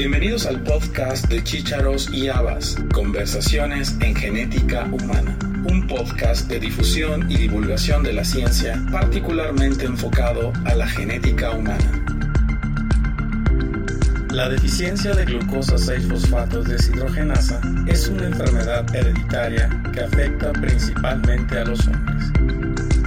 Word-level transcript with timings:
Bienvenidos 0.00 0.46
al 0.46 0.62
podcast 0.62 1.28
de 1.28 1.44
Chícharos 1.44 2.08
y 2.10 2.28
Habas, 2.28 2.76
Conversaciones 2.94 3.98
en 4.00 4.16
Genética 4.16 4.86
Humana, 4.90 5.38
un 5.68 5.86
podcast 5.86 6.48
de 6.48 6.58
difusión 6.58 7.30
y 7.30 7.36
divulgación 7.36 8.02
de 8.02 8.14
la 8.14 8.24
ciencia 8.24 8.82
particularmente 8.90 9.84
enfocado 9.84 10.54
a 10.64 10.74
la 10.74 10.88
genética 10.88 11.50
humana. 11.50 12.02
La 14.32 14.48
deficiencia 14.48 15.12
de 15.12 15.26
glucosa 15.26 15.74
6-fosfatos 15.74 16.64
deshidrogenasa 16.64 17.60
es 17.86 18.08
una 18.08 18.24
enfermedad 18.24 18.86
hereditaria 18.96 19.68
que 19.92 20.00
afecta 20.00 20.52
principalmente 20.52 21.58
a 21.58 21.64
los 21.66 21.86
hombres. 21.86 22.59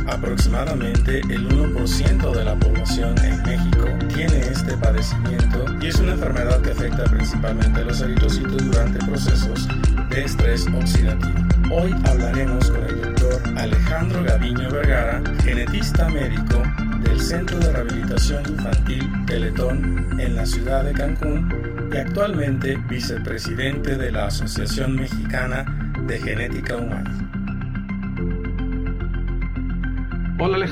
Aproximadamente 0.07 1.19
el 1.29 1.47
1% 1.49 2.35
de 2.35 2.43
la 2.43 2.55
población 2.55 3.15
en 3.23 3.41
México 3.43 3.85
tiene 4.13 4.39
este 4.39 4.75
padecimiento 4.77 5.65
y 5.81 5.87
es 5.87 5.95
una 5.95 6.13
enfermedad 6.13 6.61
que 6.61 6.71
afecta 6.71 7.05
principalmente 7.05 7.81
a 7.81 7.85
los 7.85 8.01
eritrocitos 8.01 8.65
durante 8.65 8.99
procesos 9.05 9.67
de 10.09 10.25
estrés 10.25 10.67
oxidativo. 10.67 11.33
Hoy 11.71 11.95
hablaremos 12.05 12.69
con 12.69 12.83
el 12.83 13.01
doctor 13.01 13.41
Alejandro 13.57 14.23
Gaviño 14.23 14.69
Vergara, 14.71 15.21
genetista 15.41 16.09
médico 16.09 16.61
del 17.01 17.21
Centro 17.21 17.57
de 17.59 17.71
Rehabilitación 17.71 18.43
Infantil 18.49 19.09
Teletón 19.25 20.19
en 20.19 20.35
la 20.35 20.45
ciudad 20.45 20.83
de 20.83 20.93
Cancún 20.93 21.89
y 21.91 21.97
actualmente 21.97 22.77
vicepresidente 22.89 23.95
de 23.95 24.11
la 24.11 24.27
Asociación 24.27 24.95
Mexicana 24.95 25.93
de 26.05 26.19
Genética 26.19 26.75
Humana. 26.75 27.22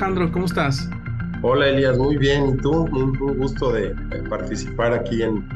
Alejandro, 0.01 0.31
¿cómo 0.31 0.47
estás? 0.47 0.89
Hola 1.43 1.69
Elías, 1.69 1.95
muy 1.95 2.17
bien. 2.17 2.55
¿Y 2.55 2.57
tú? 2.57 2.71
Un, 2.91 3.13
gusto 3.37 3.71
de 3.71 3.93
participar 4.31 4.93
aquí 4.93 5.21
en, 5.21 5.47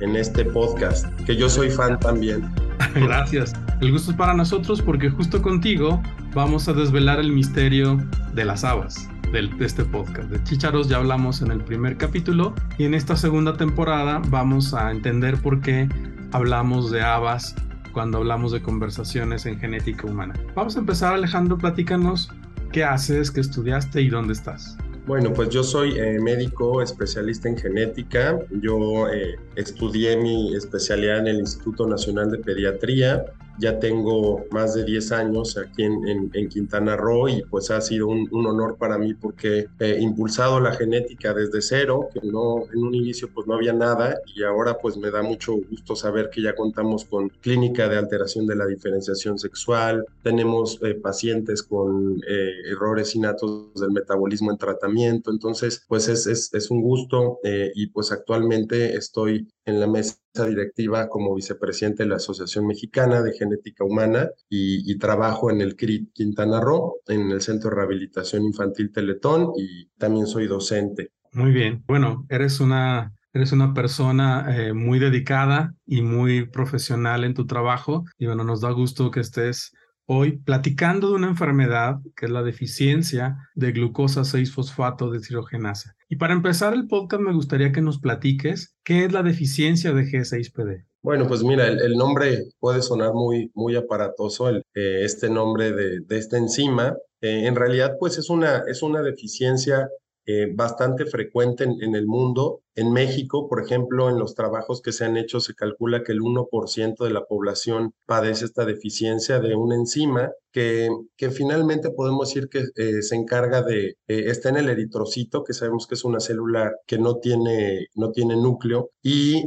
en 0.00 0.16
este 0.16 0.44
podcast, 0.44 1.06
que 1.24 1.36
yo 1.36 1.48
soy 1.48 1.70
fan 1.70 2.00
también. 2.00 2.52
Gracias. 2.96 3.52
El 3.80 3.92
gusto 3.92 4.10
es 4.10 4.16
para 4.16 4.34
nosotros 4.34 4.82
porque 4.82 5.08
justo 5.08 5.40
contigo 5.40 6.02
vamos 6.34 6.66
a 6.66 6.72
desvelar 6.72 7.20
el 7.20 7.30
misterio 7.30 7.96
de 8.34 8.44
las 8.44 8.64
habas 8.64 9.08
de 9.30 9.48
este 9.60 9.84
podcast. 9.84 10.28
De 10.30 10.42
Chicharos 10.42 10.88
ya 10.88 10.96
hablamos 10.96 11.40
en 11.40 11.52
el 11.52 11.62
primer 11.62 11.96
capítulo 11.96 12.56
y 12.78 12.86
en 12.86 12.94
esta 12.94 13.14
segunda 13.14 13.56
temporada 13.56 14.20
vamos 14.30 14.74
a 14.74 14.90
entender 14.90 15.40
por 15.40 15.60
qué 15.60 15.88
hablamos 16.32 16.90
de 16.90 17.02
habas 17.02 17.54
cuando 17.92 18.18
hablamos 18.18 18.50
de 18.50 18.62
conversaciones 18.62 19.46
en 19.46 19.60
genética 19.60 20.08
humana. 20.08 20.34
Vamos 20.56 20.74
a 20.74 20.80
empezar 20.80 21.14
Alejandro, 21.14 21.56
platícanos 21.56 22.32
¿Qué 22.72 22.84
haces? 22.84 23.30
¿Qué 23.30 23.40
estudiaste 23.40 24.00
y 24.00 24.08
dónde 24.08 24.32
estás? 24.32 24.78
Bueno, 25.06 25.34
pues 25.34 25.50
yo 25.50 25.62
soy 25.62 25.98
eh, 25.98 26.18
médico 26.18 26.80
especialista 26.80 27.48
en 27.48 27.58
genética. 27.58 28.38
Yo 28.62 29.08
eh, 29.08 29.36
estudié 29.56 30.16
mi 30.16 30.56
especialidad 30.56 31.18
en 31.18 31.26
el 31.26 31.40
Instituto 31.40 31.86
Nacional 31.86 32.30
de 32.30 32.38
Pediatría 32.38 33.26
ya 33.58 33.78
tengo 33.78 34.44
más 34.50 34.74
de 34.74 34.84
10 34.84 35.12
años 35.12 35.56
aquí 35.56 35.84
en, 35.84 36.30
Quintana 36.48 36.96
Roo 36.96 37.28
y 37.28 37.42
pues 37.42 37.70
ha 37.70 37.80
sido 37.80 38.08
un, 38.08 38.28
un, 38.32 38.46
honor 38.46 38.76
para 38.76 38.98
mí 38.98 39.14
porque 39.14 39.68
he 39.78 40.00
impulsado 40.00 40.60
la 40.60 40.72
genética 40.72 41.32
desde 41.32 41.62
cero, 41.62 42.08
que 42.12 42.20
no 42.26 42.64
en 42.72 42.82
un 42.82 42.94
inicio 42.94 43.28
pues 43.32 43.46
no 43.46 43.54
había 43.54 43.72
nada 43.72 44.18
y 44.34 44.42
ahora 44.42 44.78
pues 44.78 44.96
me 44.96 45.10
da 45.10 45.22
mucho 45.22 45.54
gusto 45.54 45.94
saber 45.94 46.30
que 46.30 46.42
ya 46.42 46.54
contamos 46.54 47.04
con 47.04 47.28
clínica 47.28 47.88
de 47.88 47.96
alteración 47.96 48.46
de 48.46 48.56
la 48.56 48.66
diferenciación 48.66 49.38
sexual, 49.38 50.04
tenemos 50.22 50.78
eh, 50.82 50.94
pacientes 50.94 51.62
con 51.62 52.20
eh, 52.28 52.50
errores 52.70 53.14
innatos 53.14 53.74
del 53.74 53.92
metabolismo 53.92 54.50
en 54.50 54.58
tratamiento, 54.58 55.30
entonces 55.30 55.84
pues 55.88 56.08
es, 56.08 56.26
es, 56.26 56.52
es 56.52 56.70
un 56.70 56.82
gusto 56.82 57.38
eh, 57.44 57.70
y 57.74 57.86
pues 57.88 58.12
actualmente 58.12 58.96
estoy 58.96 59.48
en 59.64 59.80
la 59.80 59.86
mesa 59.86 60.16
directiva 60.46 61.08
como 61.08 61.34
vicepresidente 61.34 62.02
de 62.02 62.08
la 62.08 62.16
Asociación 62.16 62.66
Mexicana 62.66 63.22
de 63.22 63.32
Genética 63.32 63.84
Humana 63.84 64.30
y, 64.48 64.98
trabajo 64.98 65.50
en 65.50 65.60
el 65.60 65.76
CRIT 65.76 66.12
Quintana 66.12 66.60
Roo, 66.60 67.00
en 67.06 67.30
el 67.30 67.40
Centro 67.40 67.70
de 67.70 67.76
Rehabilitación 67.76 68.44
Infantil 68.44 68.92
Teletón 68.92 69.52
y 69.56 69.86
también 69.98 70.26
soy 70.26 70.46
docente. 70.46 71.12
Muy 71.32 71.50
bien. 71.50 71.82
Bueno, 71.86 72.26
eres 72.28 72.60
una 72.60 73.12
Eres 73.34 73.52
una 73.52 73.72
persona 73.72 74.46
eh, 74.54 74.74
muy 74.74 74.98
dedicada 74.98 75.74
y 75.86 76.02
muy 76.02 76.44
profesional 76.44 77.24
en 77.24 77.32
tu 77.32 77.46
trabajo 77.46 78.04
y 78.18 78.26
bueno, 78.26 78.44
nos 78.44 78.60
da 78.60 78.70
gusto 78.72 79.10
que 79.10 79.20
estés 79.20 79.72
hoy 80.04 80.32
platicando 80.32 81.08
de 81.08 81.14
una 81.14 81.28
enfermedad 81.28 81.96
que 82.14 82.26
es 82.26 82.30
la 82.30 82.42
deficiencia 82.42 83.36
de 83.54 83.72
glucosa 83.72 84.20
6-fosfato 84.20 85.10
deshidrogenasa. 85.10 85.94
Y 86.12 86.16
para 86.16 86.34
empezar 86.34 86.74
el 86.74 86.88
podcast 86.88 87.22
me 87.22 87.32
gustaría 87.32 87.72
que 87.72 87.80
nos 87.80 87.98
platiques 87.98 88.76
qué 88.84 89.06
es 89.06 89.12
la 89.14 89.22
deficiencia 89.22 89.94
de 89.94 90.02
G6PD. 90.02 90.84
Bueno, 91.00 91.26
pues 91.26 91.42
mira, 91.42 91.66
el, 91.66 91.96
nombre 91.96 92.50
puede 92.60 92.82
sonar 92.82 93.14
muy, 93.14 93.50
muy 93.54 93.76
aparatoso, 93.76 94.50
eh, 94.50 94.60
este 94.74 95.30
nombre 95.30 95.72
de, 95.72 96.04
esta 96.10 96.36
enzima. 96.36 96.94
Eh, 97.22 97.46
en 97.46 97.56
realidad, 97.56 97.96
pues 97.98 98.18
es 98.18 98.28
una, 98.28 98.62
es 98.68 98.82
una 98.82 99.00
deficiencia 99.00 99.88
eh, 100.26 100.52
bastante 100.54 101.06
frecuente 101.06 101.64
en, 101.64 101.82
en, 101.82 101.94
el 101.94 102.06
mundo. 102.06 102.60
En 102.74 102.92
México, 102.92 103.48
por 103.48 103.62
ejemplo, 103.62 104.08
en 104.08 104.18
los 104.18 104.34
trabajos 104.34 104.80
que 104.80 104.92
se 104.92 105.04
han 105.04 105.16
hecho, 105.16 105.40
se 105.40 105.54
calcula 105.54 106.02
que 106.02 106.12
el 106.12 106.20
1% 106.20 107.04
de 107.04 107.10
la 107.10 107.26
población 107.26 107.94
padece 108.06 108.46
esta 108.46 108.64
deficiencia 108.64 109.40
de 109.40 109.54
una 109.54 109.76
enzima 109.76 110.32
que, 110.52 110.90
finalmente 111.34 111.90
podemos 111.90 112.28
decir 112.28 112.48
que 112.48 112.64
eh, 112.76 113.02
se 113.02 113.16
encarga 113.16 113.62
de, 113.62 113.96
eh, 114.06 114.24
está 114.26 114.50
en 114.50 114.58
el 114.58 114.68
eritrocito, 114.68 115.44
que 115.44 115.54
sabemos 115.54 115.86
que 115.86 115.94
es 115.94 116.04
una 116.04 116.20
célula 116.20 116.72
que 116.86 116.98
no 116.98 117.16
tiene, 117.16 117.88
no 117.94 118.10
tiene 118.12 118.36
núcleo, 118.36 118.90
y 119.02 119.44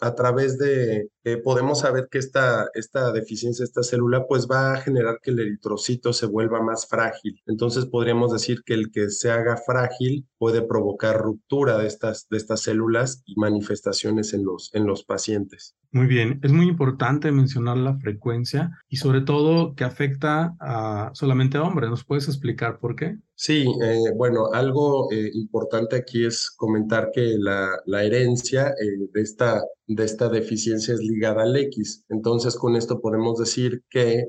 a 0.00 0.14
través 0.14 0.58
de, 0.58 1.08
podemos 1.44 1.80
saber 1.80 2.08
que 2.10 2.18
esta, 2.18 2.68
esta 2.74 3.12
deficiencia, 3.12 3.64
esta 3.64 3.82
célula, 3.82 4.26
pues 4.26 4.46
va 4.50 4.72
a 4.72 4.80
generar 4.80 5.18
que 5.22 5.30
el 5.30 5.40
eritrocito 5.40 6.12
se 6.12 6.26
vuelva 6.26 6.62
más 6.62 6.86
frágil. 6.86 7.40
Entonces 7.46 7.86
podríamos 7.86 8.32
decir 8.32 8.62
que 8.64 8.74
el 8.74 8.90
que 8.90 9.10
se 9.10 9.30
haga 9.30 9.56
frágil 9.56 10.26
puede 10.38 10.62
provocar 10.62 11.20
ruptura 11.20 11.78
de 11.78 11.86
estas, 11.86 12.28
de 12.30 12.36
estas 12.36 12.62
células 12.62 13.22
y 13.26 13.34
manifestaciones 13.38 14.32
en 14.34 14.44
los, 14.44 14.70
en 14.74 14.86
los 14.86 15.04
pacientes. 15.04 15.74
Muy 15.90 16.06
bien, 16.06 16.38
es 16.42 16.52
muy 16.52 16.66
importante 16.66 17.32
mencionar 17.32 17.78
la 17.78 17.96
frecuencia 17.98 18.70
y 18.88 18.96
sobre 18.96 19.22
todo 19.22 19.74
que 19.74 19.84
afecta 19.84 20.54
a 20.60 21.10
solamente 21.14 21.56
a 21.56 21.62
hombres. 21.62 21.88
¿Nos 21.88 22.04
puedes 22.04 22.28
explicar 22.28 22.78
por 22.78 22.94
qué? 22.94 23.16
Sí, 23.34 23.66
eh, 23.82 24.12
bueno, 24.16 24.48
algo 24.52 25.10
eh, 25.10 25.30
importante 25.32 25.96
aquí 25.96 26.26
es 26.26 26.50
comentar 26.50 27.10
que 27.12 27.36
la, 27.38 27.70
la 27.86 28.04
herencia 28.04 28.68
eh, 28.68 29.08
de, 29.12 29.20
esta, 29.22 29.62
de 29.86 30.04
esta 30.04 30.28
deficiencia 30.28 30.92
es 30.92 31.00
ligada 31.00 31.42
al 31.42 31.56
X. 31.56 32.04
Entonces, 32.10 32.56
con 32.56 32.76
esto 32.76 33.00
podemos 33.00 33.38
decir 33.38 33.82
que 33.88 34.24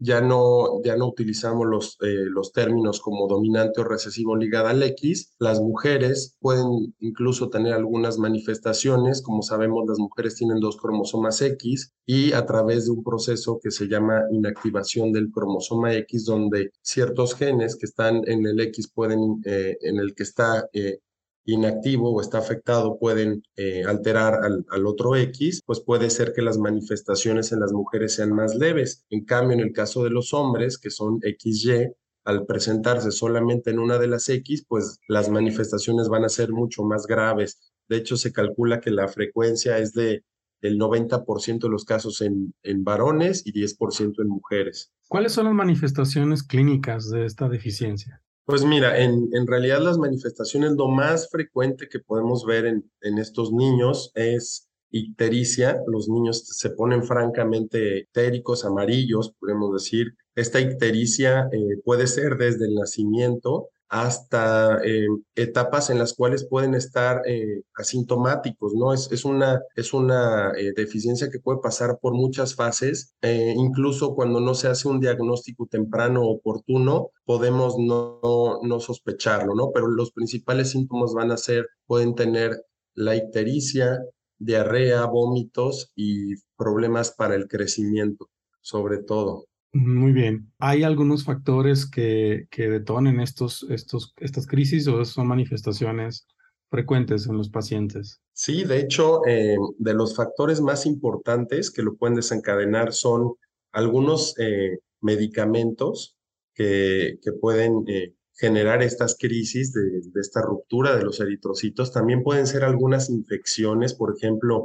ya 0.00 0.20
no, 0.20 0.82
ya 0.82 0.96
no 0.96 1.06
utilizamos 1.06 1.66
los, 1.66 1.98
eh, 2.00 2.24
los 2.30 2.52
términos 2.52 3.00
como 3.00 3.28
dominante 3.28 3.82
o 3.82 3.84
recesivo 3.84 4.34
ligada 4.34 4.70
al 4.70 4.82
X. 4.82 5.34
Las 5.38 5.60
mujeres 5.60 6.36
pueden 6.40 6.94
incluso 7.00 7.50
tener 7.50 7.74
algunas 7.74 8.18
manifestaciones, 8.18 9.22
como 9.22 9.42
sabemos 9.42 9.84
las 9.86 9.98
mujeres 9.98 10.36
tienen 10.36 10.58
dos 10.58 10.76
cromosomas 10.78 11.40
X 11.42 11.92
y 12.06 12.32
a 12.32 12.46
través 12.46 12.86
de 12.86 12.92
un 12.92 13.04
proceso 13.04 13.60
que 13.62 13.70
se 13.70 13.86
llama 13.86 14.22
inactivación 14.32 15.12
del 15.12 15.30
cromosoma 15.30 15.94
X, 15.94 16.24
donde 16.24 16.72
ciertos 16.82 17.34
genes 17.34 17.76
que 17.76 17.86
están 17.86 18.22
en 18.26 18.46
el 18.46 18.58
X 18.60 18.90
pueden, 18.92 19.42
eh, 19.44 19.76
en 19.82 19.98
el 19.98 20.14
que 20.14 20.22
está 20.22 20.66
eh, 20.72 20.98
inactivo 21.44 22.12
o 22.12 22.20
está 22.20 22.38
afectado 22.38 22.98
pueden 22.98 23.42
eh, 23.56 23.84
alterar 23.86 24.40
al, 24.42 24.86
otro 24.86 25.16
X, 25.16 25.62
pues 25.64 25.80
puede 25.80 26.10
ser 26.10 26.32
que 26.32 26.42
las 26.42 26.58
manifestaciones 26.58 27.52
en 27.52 27.60
las 27.60 27.72
mujeres 27.72 28.14
sean 28.14 28.32
más 28.32 28.54
leves. 28.54 29.04
En 29.10 29.24
cambio, 29.24 29.54
en 29.54 29.60
el 29.60 29.72
caso 29.72 30.04
de 30.04 30.10
los 30.10 30.34
hombres, 30.34 30.78
que 30.78 30.90
son 30.90 31.20
XY, 31.20 31.92
al 32.24 32.46
presentarse 32.46 33.10
solamente 33.10 33.70
en 33.70 33.78
una 33.78 33.98
de 33.98 34.06
las 34.06 34.28
X, 34.28 34.64
pues 34.68 34.98
las 35.08 35.30
manifestaciones 35.30 36.08
van 36.08 36.24
a 36.24 36.28
ser 36.28 36.52
mucho 36.52 36.82
más 36.84 37.06
graves. 37.06 37.72
De 37.88 37.96
hecho, 37.96 38.16
se 38.16 38.32
calcula 38.32 38.80
que 38.80 38.90
la 38.90 39.08
frecuencia 39.08 39.78
es 39.78 39.94
de 39.94 40.24
el 40.60 40.78
90% 40.78 41.60
de 41.60 41.68
los 41.70 41.84
casos 41.86 42.20
en, 42.20 42.54
en 42.62 42.84
varones 42.84 43.42
y 43.46 43.52
10% 43.52 44.20
en 44.20 44.28
mujeres. 44.28 44.92
¿Cuáles 45.08 45.32
son 45.32 45.46
las 45.46 45.54
manifestaciones 45.54 46.42
clínicas 46.42 47.08
de 47.10 47.24
esta 47.24 47.48
deficiencia? 47.48 48.22
Pues 48.44 48.64
mira, 48.64 48.98
en, 48.98 49.28
en, 49.32 49.46
realidad 49.46 49.80
las 49.80 49.98
manifestaciones, 49.98 50.72
lo 50.72 50.88
más 50.88 51.28
frecuente 51.30 51.88
que 51.88 52.00
podemos 52.00 52.44
ver 52.44 52.66
en, 52.66 52.90
en 53.00 53.18
estos 53.18 53.52
niños 53.52 54.10
es 54.14 54.70
ictericia. 54.90 55.80
Los 55.86 56.08
niños 56.08 56.44
se 56.46 56.70
ponen 56.70 57.04
francamente 57.04 57.98
ictéricos, 58.00 58.64
amarillos, 58.64 59.34
podemos 59.38 59.72
decir. 59.72 60.14
Esta 60.34 60.60
ictericia 60.60 61.48
eh, 61.52 61.80
puede 61.84 62.06
ser 62.06 62.36
desde 62.36 62.66
el 62.66 62.74
nacimiento 62.74 63.68
hasta 63.90 64.78
eh, 64.84 65.08
etapas 65.34 65.90
en 65.90 65.98
las 65.98 66.14
cuales 66.14 66.46
pueden 66.48 66.74
estar 66.74 67.22
eh, 67.26 67.62
asintomáticos, 67.74 68.72
¿no? 68.74 68.94
Es, 68.94 69.10
es 69.10 69.24
una, 69.24 69.60
es 69.74 69.92
una 69.92 70.52
eh, 70.56 70.72
deficiencia 70.76 71.28
que 71.28 71.40
puede 71.40 71.58
pasar 71.60 71.98
por 72.00 72.14
muchas 72.14 72.54
fases, 72.54 73.14
incluso 73.22 74.14
cuando 74.14 74.40
no 74.40 74.54
se 74.54 74.68
hace 74.68 74.88
un 74.88 75.00
diagnóstico 75.00 75.66
temprano 75.66 76.22
oportuno, 76.22 77.10
podemos 77.24 77.78
no, 77.78 78.20
no, 78.62 78.80
sospecharlo, 78.80 79.54
¿no? 79.54 79.72
Pero 79.74 79.88
los 79.88 80.12
principales 80.12 80.70
síntomas 80.70 81.12
van 81.12 81.32
a 81.32 81.36
ser, 81.36 81.66
pueden 81.86 82.14
tener 82.14 82.64
la 82.94 83.16
ictericia, 83.16 83.98
diarrea, 84.38 85.04
vómitos 85.06 85.90
y 85.96 86.36
problemas 86.56 87.10
para 87.10 87.34
el 87.34 87.48
crecimiento, 87.48 88.28
sobre 88.60 88.98
todo. 89.02 89.49
Muy 89.72 90.12
bien. 90.12 90.52
¿Hay 90.58 90.82
algunos 90.82 91.24
factores 91.24 91.88
que, 91.88 92.46
que 92.50 92.68
detonen 92.68 93.20
estos, 93.20 93.64
estos, 93.70 94.14
estas 94.16 94.46
crisis 94.46 94.88
o 94.88 95.04
son 95.04 95.28
manifestaciones 95.28 96.26
frecuentes 96.70 97.26
en 97.28 97.36
los 97.36 97.50
pacientes? 97.50 98.20
Sí, 98.32 98.64
de 98.64 98.80
hecho, 98.80 99.24
eh, 99.26 99.56
de 99.78 99.94
los 99.94 100.16
factores 100.16 100.60
más 100.60 100.86
importantes 100.86 101.70
que 101.70 101.82
lo 101.82 101.94
pueden 101.96 102.16
desencadenar 102.16 102.92
son 102.92 103.34
algunos 103.70 104.34
eh, 104.38 104.78
medicamentos 105.00 106.16
que, 106.52 107.18
que 107.22 107.32
pueden 107.32 107.84
eh, 107.86 108.14
generar 108.34 108.82
estas 108.82 109.16
crisis 109.16 109.72
de, 109.72 109.82
de, 109.82 110.20
esta 110.20 110.42
ruptura 110.42 110.96
de 110.96 111.04
los 111.04 111.20
eritrocitos. 111.20 111.92
También 111.92 112.24
pueden 112.24 112.48
ser 112.48 112.64
algunas 112.64 113.08
infecciones, 113.08 113.94
por 113.94 114.16
ejemplo, 114.16 114.64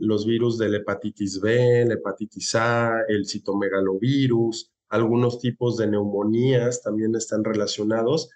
los 0.00 0.26
virus 0.26 0.58
de 0.58 0.68
la 0.68 0.78
hepatitis 0.78 1.40
B, 1.40 1.84
la 1.86 1.94
hepatitis 1.94 2.54
A, 2.54 2.92
el 3.08 3.26
citomegalovirus, 3.26 4.70
algunos 4.88 5.38
tipos 5.38 5.76
de 5.76 5.86
neumonías 5.86 6.82
también 6.82 7.14
están 7.14 7.44
relacionados. 7.44 8.30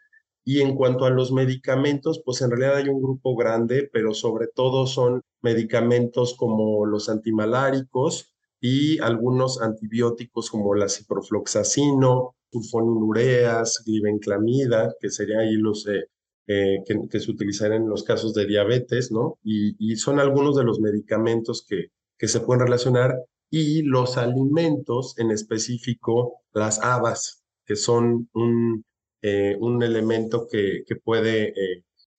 Y 0.45 0.61
en 0.61 0.75
cuanto 0.75 1.05
a 1.05 1.11
los 1.11 1.33
medicamentos, 1.33 2.23
pues 2.25 2.41
en 2.41 2.51
realidad 2.51 2.77
hay 2.77 2.89
un 2.89 3.03
grupo 3.03 3.37
grande, 3.37 3.89
pero 3.93 4.15
sobre 4.15 4.49
todo 4.49 4.87
son 4.87 5.23
medicamentos 5.43 6.35
como 6.35 6.87
los 6.87 7.09
antimaláricos 7.09 8.35
y 8.61 8.99
algunos 9.01 9.61
antibióticos 9.61 10.51
como 10.51 10.75
la 10.75 10.89
ciprofloxacino, 10.89 12.35
sulfonilureas, 12.51 13.83
glibenclamida, 13.87 14.95
que 15.01 15.11
serían 15.11 15.41
ahí 15.41 15.55
los 15.55 15.87
eh, 15.87 16.07
eh, 16.47 16.79
que, 16.87 17.21
se 17.21 17.31
utilizarían 17.31 17.83
en 17.83 17.89
los 17.89 18.03
casos 18.03 18.35
de 18.35 18.47
diabetes, 18.47 19.13
¿no? 19.13 19.39
Y, 19.43 19.97
son 19.97 20.19
algunos 20.19 20.57
de 20.57 20.65
los 20.65 20.81
medicamentos 20.81 21.65
que, 21.69 21.89
que 22.19 22.29
se 22.29 22.41
pueden 22.41 22.65
relacionar 22.65 23.15
y 23.51 23.83
los 23.83 24.17
alimentos, 24.17 25.19
en 25.19 25.31
específico 25.31 26.43
las 26.53 26.81
habas, 26.81 27.43
que 27.65 27.77
son 27.77 28.29
un, 28.35 28.85
eh, 29.23 29.57
un 29.61 29.83
elemento 29.83 30.47
que, 30.51 30.85
que 30.87 30.97
puede 30.97 31.55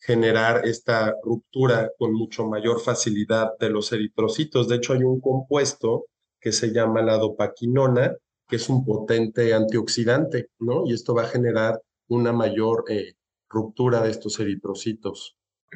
generar 0.02 0.66
esta 0.66 1.16
ruptura 1.24 1.92
con 1.98 2.14
mucho 2.14 2.48
mayor 2.48 2.82
facilidad 2.82 3.52
de 3.60 3.70
los 3.70 3.92
eritrocitos. 3.94 4.68
De 4.68 4.78
hecho, 4.78 4.94
hay 4.94 5.04
un 5.04 5.22
compuesto 5.22 6.06
que 6.40 6.52
se 6.52 6.74
llama 6.74 7.04
la 7.04 7.18
dopaquinona, 7.18 8.16
que 8.48 8.56
es 8.56 8.68
un 8.68 8.84
potente 8.84 9.54
antioxidante, 9.54 10.50
¿no? 10.60 10.84
Y 10.86 10.94
esto 10.94 11.14
va 11.14 11.24
a 11.24 11.28
generar 11.28 11.80
una 12.10 12.34
mayor 12.34 12.84
eh, 12.90 13.14
ruptura 13.52 14.02
de 14.02 14.12
estos 14.12 14.40
eritrocitos. 14.40 15.36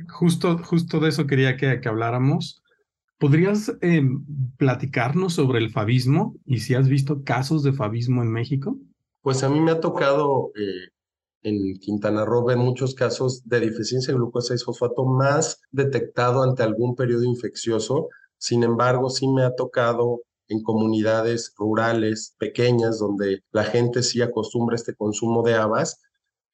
Justo, 0.09 0.57
justo 0.57 0.99
de 0.99 1.09
eso 1.09 1.27
quería 1.27 1.57
que, 1.57 1.79
que 1.79 1.89
habláramos. 1.89 2.61
¿Podrías 3.17 3.69
eh, 3.81 4.03
platicarnos 4.57 5.33
sobre 5.33 5.59
el 5.59 5.71
fabismo 5.71 6.35
y 6.45 6.59
si 6.59 6.75
has 6.75 6.89
visto 6.89 7.23
casos 7.23 7.63
de 7.63 7.71
fabismo 7.71 8.21
en 8.21 8.31
México? 8.31 8.77
Pues 9.21 9.43
a 9.43 9.49
mí 9.49 9.61
me 9.61 9.71
ha 9.71 9.79
tocado 9.79 10.51
eh, 10.55 10.91
en 11.43 11.79
Quintana 11.79 12.25
Roo 12.25 12.43
ver 12.43 12.57
muchos 12.57 12.93
casos 12.93 13.41
de 13.45 13.61
deficiencia 13.61 14.13
de 14.13 14.17
glucosa 14.17 14.53
6-fosfato 14.53 15.05
más 15.05 15.61
detectado 15.71 16.43
ante 16.43 16.63
algún 16.63 16.95
periodo 16.95 17.23
infeccioso. 17.23 18.09
Sin 18.37 18.63
embargo, 18.63 19.09
sí 19.09 19.27
me 19.27 19.43
ha 19.43 19.55
tocado 19.55 20.23
en 20.47 20.61
comunidades 20.61 21.53
rurales 21.57 22.35
pequeñas 22.37 22.99
donde 22.99 23.43
la 23.51 23.63
gente 23.63 24.03
sí 24.03 24.21
acostumbra 24.21 24.75
este 24.75 24.93
consumo 24.93 25.41
de 25.41 25.55
habas, 25.55 26.01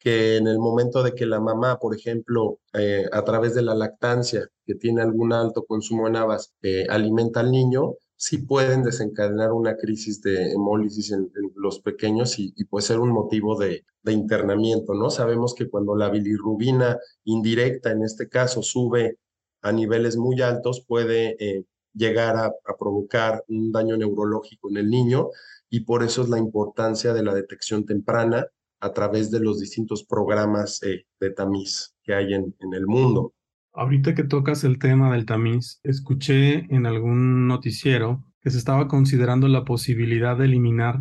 que 0.02 0.38
en 0.38 0.48
el 0.48 0.58
momento 0.58 1.04
de 1.04 1.14
que 1.14 1.28
la 1.28 1.40
mamá, 1.40 1.78
por 1.78 1.96
ejemplo, 1.96 2.60
eh, 2.74 3.06
a 3.12 3.24
través 3.24 3.54
de 3.54 3.62
la 3.62 3.76
lactancia, 3.76 4.50
que 4.66 4.74
tiene 4.74 5.04
algún 5.04 5.32
alto 5.32 5.64
consumo 5.64 6.08
en 6.08 6.16
habas, 6.16 6.56
eh, 6.64 6.88
alimenta 6.90 7.42
al 7.42 7.52
niño, 7.52 7.94
sí 8.16 8.40
pueden 8.40 8.82
desencadenar 8.82 9.52
una 9.52 9.78
crisis 9.78 10.20
de 10.24 10.54
hemólisis 10.54 11.12
en, 11.12 11.32
los 11.56 11.82
pequeños 11.82 12.40
y, 12.40 12.52
puede 12.66 12.86
ser 12.86 13.00
un 13.00 13.10
motivo 13.12 13.60
de, 13.60 13.86
internamiento, 14.06 14.96
¿no? 14.96 15.12
Sabemos 15.12 15.54
que 15.54 15.70
cuando 15.70 15.96
la 15.96 16.10
bilirrubina 16.10 16.98
indirecta, 17.24 17.92
en 17.92 18.04
este 18.04 18.28
caso, 18.28 18.64
sube 18.64 19.20
a 19.62 19.72
niveles 19.72 20.18
muy 20.18 20.42
altos, 20.42 20.84
puede 20.88 21.36
eh, 21.40 21.66
llegar 21.94 22.38
a, 22.38 22.52
provocar 22.80 23.44
un 23.50 23.72
daño 23.72 23.98
neurológico 23.98 24.70
en 24.72 24.78
el 24.78 24.90
niño 24.90 25.30
y 25.70 25.82
por 25.82 26.04
eso 26.04 26.24
es 26.24 26.30
la 26.30 26.40
importancia 26.40 27.14
de 27.14 27.24
la 27.24 27.36
detección 27.36 27.86
temprana 27.86 28.48
a 28.82 28.92
través 28.92 29.32
de 29.32 29.40
los 29.40 29.60
distintos 29.60 30.04
programas 30.04 30.82
eh, 30.84 31.06
de 31.20 31.32
tamiz 31.32 31.96
que 32.04 32.14
hay 32.14 32.34
en, 32.34 32.56
en 32.60 32.74
el 32.74 32.88
mundo. 32.88 33.34
Ahorita 33.74 34.14
que 34.16 34.24
tocas 34.24 34.64
el 34.64 34.80
tema 34.80 35.14
del 35.14 35.26
tamiz, 35.26 35.80
escuché 35.84 36.66
en 36.74 36.86
algún 36.86 37.48
noticiero 37.48 38.26
que 38.42 38.50
se 38.50 38.58
estaba 38.58 38.88
considerando 38.88 39.48
la 39.48 39.64
posibilidad 39.64 40.38
de 40.38 40.46
eliminar 40.46 41.00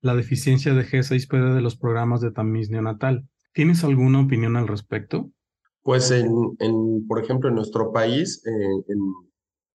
la 0.00 0.14
deficiencia 0.14 0.72
de 0.72 0.84
G6PD 0.84 1.54
de 1.54 1.60
los 1.60 1.76
programas 1.76 2.20
de 2.20 2.30
tamiz 2.30 2.70
neonatal. 2.70 3.28
¿Tienes 3.52 3.84
alguna 3.84 4.20
opinión 4.20 4.56
al 4.56 4.68
respecto? 4.68 5.30
Pues, 5.82 6.10
en, 6.10 6.32
en 6.60 7.06
por 7.06 7.22
ejemplo, 7.22 7.48
en 7.48 7.56
nuestro 7.56 7.92
país, 7.92 8.42
eh, 8.46 8.84
en, 8.88 8.98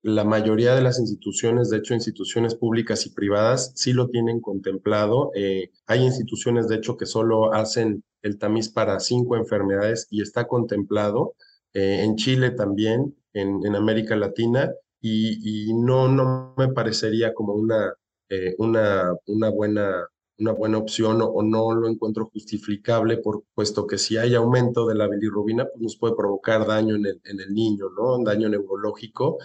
la 0.01 0.23
mayoría 0.23 0.75
de 0.75 0.81
las 0.81 0.99
instituciones, 0.99 1.69
de 1.69 1.77
hecho 1.77 1.93
instituciones 1.93 2.55
públicas 2.55 3.05
y 3.05 3.09
privadas, 3.11 3.73
sí 3.75 3.93
lo 3.93 4.07
tienen 4.07 4.39
contemplado. 4.39 5.31
Eh, 5.35 5.71
hay 5.87 6.03
instituciones, 6.03 6.67
de 6.67 6.77
hecho, 6.77 6.95
que 6.97 7.05
solo 7.05 7.53
hacen 7.53 8.03
el 8.21 8.37
tamiz 8.37 8.69
para 8.69 8.99
cinco 8.99 9.35
enfermedades 9.35 10.07
y 10.09 10.21
está 10.21 10.47
contemplado. 10.47 11.35
Eh, 11.73 12.03
en 12.03 12.15
Chile 12.15 12.51
también, 12.51 13.15
en, 13.33 13.75
América 13.75 14.15
Latina, 14.15 14.71
y, 15.01 15.69
y, 15.69 15.73
no, 15.73 16.07
no 16.07 16.53
me 16.57 16.69
parecería 16.69 17.33
como 17.33 17.53
una, 17.53 17.93
eh, 18.29 18.55
una, 18.57 19.13
una, 19.27 19.49
buena, 19.49 20.07
una 20.39 20.51
buena 20.53 20.77
opción 20.77 21.21
o, 21.21 21.41
no 21.43 21.73
lo 21.73 21.87
encuentro 21.87 22.29
justificable, 22.33 23.17
por, 23.17 23.43
puesto 23.53 23.85
que 23.85 23.97
si 23.97 24.17
hay 24.17 24.35
aumento 24.35 24.87
de 24.87 24.95
la 24.95 25.07
bilirrubina, 25.07 25.65
pues 25.65 25.81
nos 25.81 25.97
puede 25.97 26.15
provocar 26.15 26.65
daño 26.65 26.95
en 26.95 27.05
el, 27.05 27.21
en 27.25 27.39
el 27.39 27.53
niño, 27.53 27.89
¿no? 27.95 28.15
Un 28.15 28.23
daño 28.23 28.49
neurológico 28.49 29.37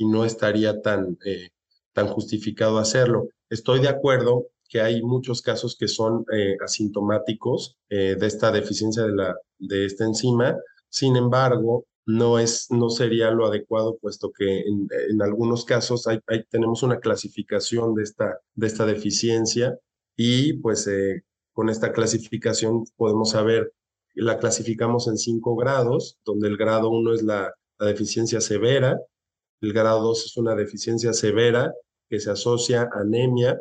y 0.00 0.06
no 0.06 0.24
estaría 0.24 0.80
tan, 0.80 1.18
eh, 1.26 1.50
tan 1.92 2.08
justificado 2.08 2.78
hacerlo. 2.78 3.28
Estoy 3.50 3.80
de 3.80 3.88
acuerdo 3.88 4.46
que 4.66 4.80
hay 4.80 5.02
muchos 5.02 5.42
casos 5.42 5.76
que 5.78 5.88
son 5.88 6.24
eh, 6.32 6.56
asintomáticos 6.64 7.76
eh, 7.90 8.16
de 8.18 8.26
esta 8.26 8.50
deficiencia 8.50 9.02
de, 9.02 9.12
la, 9.12 9.36
de 9.58 9.84
esta 9.84 10.06
enzima, 10.06 10.56
sin 10.88 11.16
embargo, 11.16 11.84
no, 12.06 12.38
es, 12.38 12.68
no 12.70 12.88
sería 12.88 13.30
lo 13.30 13.44
adecuado, 13.44 13.98
puesto 14.00 14.32
que 14.32 14.60
en, 14.60 14.88
en 15.10 15.20
algunos 15.20 15.66
casos 15.66 16.06
hay, 16.06 16.18
hay, 16.28 16.44
tenemos 16.48 16.82
una 16.82 16.98
clasificación 16.98 17.94
de 17.94 18.04
esta, 18.04 18.40
de 18.54 18.66
esta 18.66 18.86
deficiencia 18.86 19.78
y 20.16 20.54
pues 20.54 20.88
con 21.52 21.68
esta 21.68 21.92
clasificación 21.92 22.84
podemos 22.96 23.32
saber, 23.32 23.74
la 24.14 24.38
clasificamos 24.38 25.08
en 25.08 25.18
cinco 25.18 25.56
grados, 25.56 26.18
donde 26.24 26.48
el 26.48 26.56
grado 26.56 26.88
uno 26.88 27.12
es 27.12 27.22
la, 27.22 27.52
la 27.78 27.86
deficiencia 27.86 28.40
severa, 28.40 28.98
el 29.60 29.72
grado 29.72 30.02
2 30.02 30.24
es 30.26 30.36
una 30.36 30.54
deficiencia 30.54 31.12
severa 31.12 31.72
que 32.08 32.20
se 32.20 32.30
asocia 32.30 32.82
a 32.92 33.00
anemia. 33.00 33.60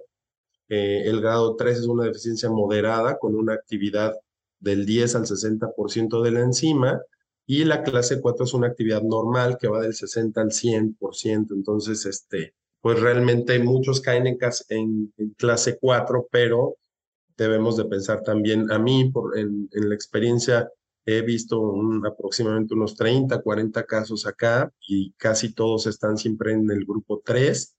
Eh, 0.70 1.04
el 1.06 1.22
grado 1.22 1.56
3 1.56 1.80
es 1.80 1.86
una 1.86 2.06
deficiencia 2.06 2.50
moderada 2.50 3.18
con 3.18 3.36
una 3.36 3.54
actividad 3.54 4.16
del 4.60 4.86
10 4.86 5.16
al 5.16 5.26
60% 5.26 6.22
de 6.22 6.32
la 6.32 6.42
enzima. 6.42 7.02
Y 7.46 7.64
la 7.66 7.84
clase 7.84 8.22
4 8.22 8.46
es 8.46 8.54
una 8.54 8.68
actividad 8.68 9.02
normal 9.02 9.58
que 9.60 9.68
va 9.68 9.82
del 9.82 9.94
60 9.94 10.40
al 10.40 10.52
100%. 10.52 11.52
Entonces, 11.52 12.06
este, 12.06 12.54
pues 12.82 13.00
realmente 13.00 13.58
muchos 13.60 14.02
caen 14.02 14.28
en, 14.28 15.14
clase 15.36 15.78
4, 15.80 16.28
pero 16.32 16.78
debemos 17.36 17.78
de 17.78 17.86
pensar 17.86 18.22
también, 18.22 18.72
a 18.72 18.78
mí, 18.78 19.10
por, 19.12 19.38
en 19.38 19.70
la 19.72 19.96
experiencia 19.96 20.70
He 21.12 21.24
visto 21.24 21.74
aproximadamente 22.06 22.76
unos 22.76 22.96
30, 22.96 23.42
40 23.42 23.84
casos 23.86 24.28
acá 24.28 24.72
y 24.88 25.12
casi 25.14 25.56
todos 25.56 25.88
están 25.88 26.18
siempre 26.18 26.54
en 26.54 26.70
el 26.70 26.86
grupo 26.86 27.24
3. 27.26 27.76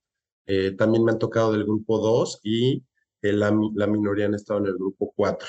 Eh, 0.46 0.72
también 0.72 1.04
me 1.04 1.12
han 1.12 1.20
tocado 1.20 1.52
del 1.52 1.62
grupo 1.62 2.00
2 2.00 2.40
y 2.42 2.82
eh, 3.22 3.32
la, 3.32 3.56
la 3.74 3.86
minoría 3.86 4.26
han 4.26 4.34
estado 4.34 4.58
en 4.58 4.66
el 4.66 4.74
grupo 4.74 5.12
4. 5.14 5.46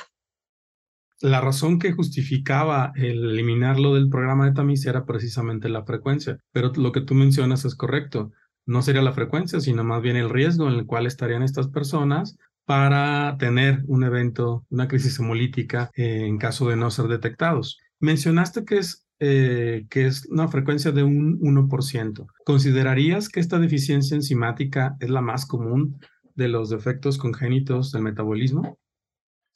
La 1.22 1.42
razón 1.42 1.80
que 1.80 1.92
justificaba 1.92 2.94
el 2.96 3.32
eliminarlo 3.32 3.96
del 3.96 4.10
programa 4.10 4.46
de 4.46 4.54
tamiz 4.54 4.86
era 4.86 5.08
precisamente 5.08 5.68
la 5.68 5.84
frecuencia, 5.84 6.38
pero 6.52 6.72
lo 6.76 6.92
que 6.92 7.02
tú 7.02 7.16
mencionas 7.16 7.66
es 7.66 7.74
correcto. 7.74 8.32
No 8.68 8.84
sería 8.84 9.02
la 9.02 9.14
frecuencia, 9.14 9.60
sino 9.60 9.84
más 9.84 10.04
bien 10.04 10.18
el 10.18 10.30
riesgo 10.30 10.68
en 10.68 10.76
el 10.76 10.86
cual 10.86 11.08
estarían 11.08 11.42
estas 11.42 11.68
personas 11.68 12.38
para 12.72 13.36
tener 13.38 13.84
un 13.88 14.06
evento, 14.06 14.66
una 14.70 14.88
crisis 14.88 15.20
hemolítica 15.20 15.92
eh, 15.94 16.25
en 16.25 16.38
caso 16.38 16.70
de 16.70 16.78
no 16.78 16.90
ser 16.90 17.08
detectados. 17.08 17.78
Mencionaste 18.00 18.63
que 18.63 18.78
es, 18.78 19.06
eh, 19.20 19.88
que 19.90 20.06
es 20.06 20.25
una 20.28 20.48
frecuencia 20.48 20.94
de 20.94 21.04
un 21.04 21.38
1%. 21.42 22.28
¿Considerarías 22.46 23.28
que 23.28 23.42
esta 23.42 23.60
deficiencia 23.60 24.16
enzimática 24.16 24.96
es 25.01 25.10
la 25.10 25.20
más 25.20 25.46
común 25.46 26.00
de 26.36 26.48
los 26.48 26.70
defectos 26.70 27.18
congénitos 27.18 27.92
del 27.92 28.04
metabolismo? 28.04 28.80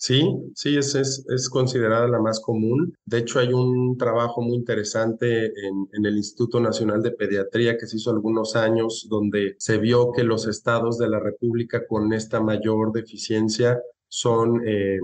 Sí, 0.05 0.23
sí, 0.53 0.77
es, 0.77 0.93
es, 0.93 1.25
es, 1.29 1.49
considerada 1.49 2.07
la 2.07 2.19
más 2.19 2.39
común. 2.39 2.95
De 3.05 3.17
hecho, 3.17 3.39
hay 3.39 3.51
un 3.51 3.97
trabajo 3.97 4.39
muy 4.39 4.53
interesante 4.55 5.47
en, 5.47 5.89
en, 5.93 6.05
el 6.05 6.15
Instituto 6.17 6.59
Nacional 6.59 7.01
de 7.01 7.09
Pediatría 7.09 7.75
que 7.75 7.87
se 7.87 7.97
hizo 7.97 8.11
algunos 8.11 8.55
años, 8.55 9.07
donde 9.09 9.55
se 9.57 9.79
vio 9.79 10.11
que 10.11 10.23
los 10.23 10.45
estados 10.45 10.99
de 10.99 11.09
la 11.09 11.19
República 11.19 11.87
con 11.87 12.13
esta 12.13 12.39
mayor 12.39 12.91
deficiencia 12.91 13.81
son 14.07 14.61
eh, 14.67 14.99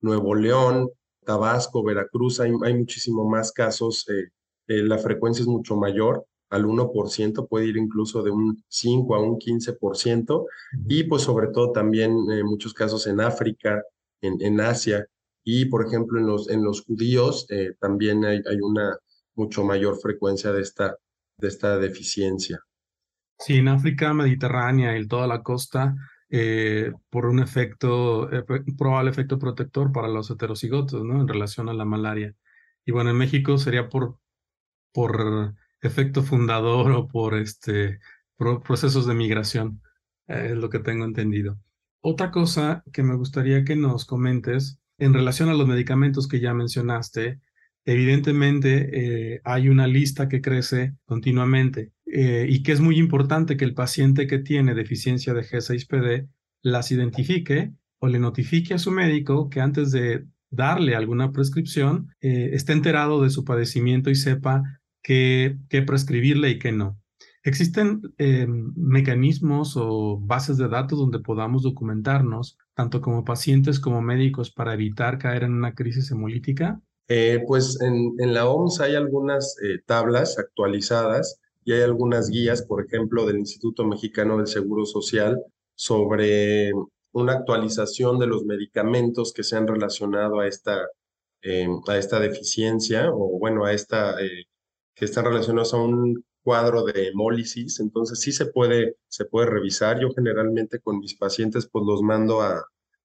Nuevo 0.00 0.34
León, 0.34 0.90
Tabasco, 1.24 1.84
Veracruz. 1.84 2.40
Hay, 2.40 2.50
hay 2.64 2.74
muchísimo 2.74 3.28
más 3.28 3.52
casos. 3.52 4.04
Eh, 4.08 4.30
eh, 4.66 4.82
la 4.82 4.98
frecuencia 4.98 5.42
es 5.42 5.48
mucho 5.48 5.76
mayor 5.76 6.26
al 6.48 6.64
1%, 6.64 7.46
puede 7.46 7.66
ir 7.66 7.76
incluso 7.76 8.24
de 8.24 8.32
un 8.32 8.64
5 8.66 9.14
a 9.14 9.20
un 9.20 9.38
15%, 9.38 10.44
y 10.88 11.04
pues 11.04 11.22
sobre 11.22 11.52
todo 11.52 11.70
también 11.70 12.10
en 12.32 12.46
muchos 12.46 12.74
casos 12.74 13.06
en 13.06 13.20
África, 13.20 13.80
en, 14.20 14.40
en 14.40 14.60
Asia 14.60 15.06
y, 15.44 15.66
por 15.66 15.86
ejemplo, 15.86 16.20
en 16.20 16.26
los, 16.26 16.50
en 16.50 16.62
los 16.62 16.84
judíos 16.84 17.46
eh, 17.50 17.74
también 17.80 18.24
hay, 18.24 18.42
hay, 18.48 18.60
una 18.60 18.96
mucho 19.34 19.64
mayor 19.64 19.98
frecuencia 20.00 20.52
de 20.52 20.62
esta, 20.62 20.96
de 21.38 21.48
esta 21.48 21.78
deficiencia. 21.78 22.60
Sí, 23.38 23.56
en 23.56 23.68
África 23.68 24.12
mediterránea 24.12 24.96
y 24.98 25.08
toda 25.08 25.26
la 25.26 25.42
costa, 25.42 25.96
eh, 26.28 26.92
por 27.08 27.26
un 27.26 27.40
efecto, 27.40 28.30
eh, 28.30 28.44
probable 28.76 29.10
efecto 29.10 29.38
protector 29.38 29.92
para 29.92 30.08
los 30.08 30.30
heterocigotos, 30.30 31.02
¿no? 31.04 31.20
En 31.20 31.28
relación 31.28 31.68
a 31.68 31.74
la 31.74 31.86
malaria. 31.86 32.34
Y 32.84 32.92
bueno, 32.92 33.10
en 33.10 33.16
México 33.16 33.56
sería 33.56 33.88
por, 33.88 34.18
por 34.92 35.54
efecto 35.80 36.22
fundador 36.22 36.92
o 36.92 37.08
por 37.08 37.34
este, 37.34 37.98
procesos 38.36 39.06
de 39.06 39.14
migración, 39.14 39.82
es 40.26 40.56
lo 40.56 40.68
que 40.70 40.78
tengo 40.80 41.04
entendido. 41.04 41.58
Otra 42.02 42.30
cosa 42.30 42.82
que 42.92 43.02
me 43.02 43.14
gustaría 43.14 43.64
que 43.64 43.76
nos 43.76 44.04
comentes 44.04 44.78
en 44.98 45.14
relación 45.14 45.48
a 45.48 45.54
los 45.54 45.66
medicamentos 45.66 46.28
que 46.28 46.40
ya 46.40 46.54
mencionaste, 46.54 47.40
evidentemente 47.84 49.34
eh, 49.34 49.40
hay 49.44 49.68
una 49.68 49.86
lista 49.86 50.28
que 50.28 50.40
crece 50.40 50.94
continuamente 51.04 51.92
eh, 52.06 52.46
y 52.48 52.62
que 52.62 52.72
es 52.72 52.80
muy 52.80 52.98
importante 52.98 53.56
que 53.56 53.64
el 53.64 53.74
paciente 53.74 54.26
que 54.26 54.38
tiene 54.38 54.74
deficiencia 54.74 55.34
de 55.34 55.42
G6PD 55.42 56.28
las 56.62 56.92
identifique 56.92 57.72
o 57.98 58.08
le 58.08 58.18
notifique 58.18 58.74
a 58.74 58.78
su 58.78 58.90
médico 58.90 59.48
que 59.48 59.60
antes 59.60 59.90
de 59.92 60.26
darle 60.50 60.94
alguna 60.94 61.32
prescripción 61.32 62.08
eh, 62.20 62.50
esté 62.52 62.72
enterado 62.72 63.22
de 63.22 63.30
su 63.30 63.44
padecimiento 63.44 64.10
y 64.10 64.14
sepa 64.14 64.62
qué, 65.02 65.56
prescribirle 65.86 66.50
y 66.50 66.58
qué 66.58 66.72
no. 66.72 66.99
¿Existen 67.42 68.02
eh, 68.18 68.46
mecanismos 68.46 69.74
o 69.76 70.18
bases 70.20 70.58
de 70.58 70.68
datos 70.68 70.98
donde 70.98 71.20
podamos 71.20 71.62
documentarnos, 71.62 72.58
tanto 72.74 73.00
como 73.00 73.24
pacientes 73.24 73.80
como 73.80 74.02
médicos, 74.02 74.50
para 74.50 74.74
evitar 74.74 75.18
caer 75.18 75.44
en 75.44 75.54
una 75.54 75.74
crisis 75.74 76.10
hemolítica? 76.10 76.82
Eh, 77.08 77.42
pues 77.46 77.80
en, 77.80 78.34
la 78.34 78.46
OMS 78.46 78.80
hay 78.80 78.94
algunas 78.94 79.56
eh, 79.62 79.78
tablas 79.86 80.38
actualizadas 80.38 81.40
y 81.64 81.72
hay 81.72 81.80
algunas 81.80 82.28
guías, 82.28 82.62
por 82.62 82.84
ejemplo, 82.84 83.24
del 83.24 83.38
Instituto 83.38 83.86
Mexicano 83.86 84.36
del 84.36 84.46
Seguro 84.46 84.84
Social 84.84 85.42
sobre 85.74 86.72
una 87.12 87.32
actualización 87.32 88.18
de 88.18 88.26
los 88.26 88.44
medicamentos 88.44 89.32
que 89.32 89.44
se 89.44 89.56
han 89.56 89.66
relacionado 89.66 90.40
a 90.40 90.46
esta, 90.46 90.76
a 91.88 91.96
esta 91.98 92.20
deficiencia 92.20 93.10
o 93.10 93.38
bueno, 93.38 93.64
a 93.64 93.72
esta, 93.72 94.14
que 94.94 95.04
están 95.06 95.24
relacionados 95.24 95.74
a 95.74 95.78
un 95.78 96.22
cuadro 96.50 96.82
de 96.82 97.06
hemólisis, 97.06 97.78
entonces 97.78 98.18
sí 98.18 98.32
se 98.32 98.46
puede, 98.46 98.96
se 99.06 99.24
puede 99.24 99.46
revisar. 99.46 100.00
Yo 100.00 100.08
generalmente 100.12 100.80
con 100.80 100.98
mis 100.98 101.14
pacientes 101.14 101.68
pues 101.70 101.84
los 101.86 102.02
mando 102.02 102.42
a, 102.42 102.64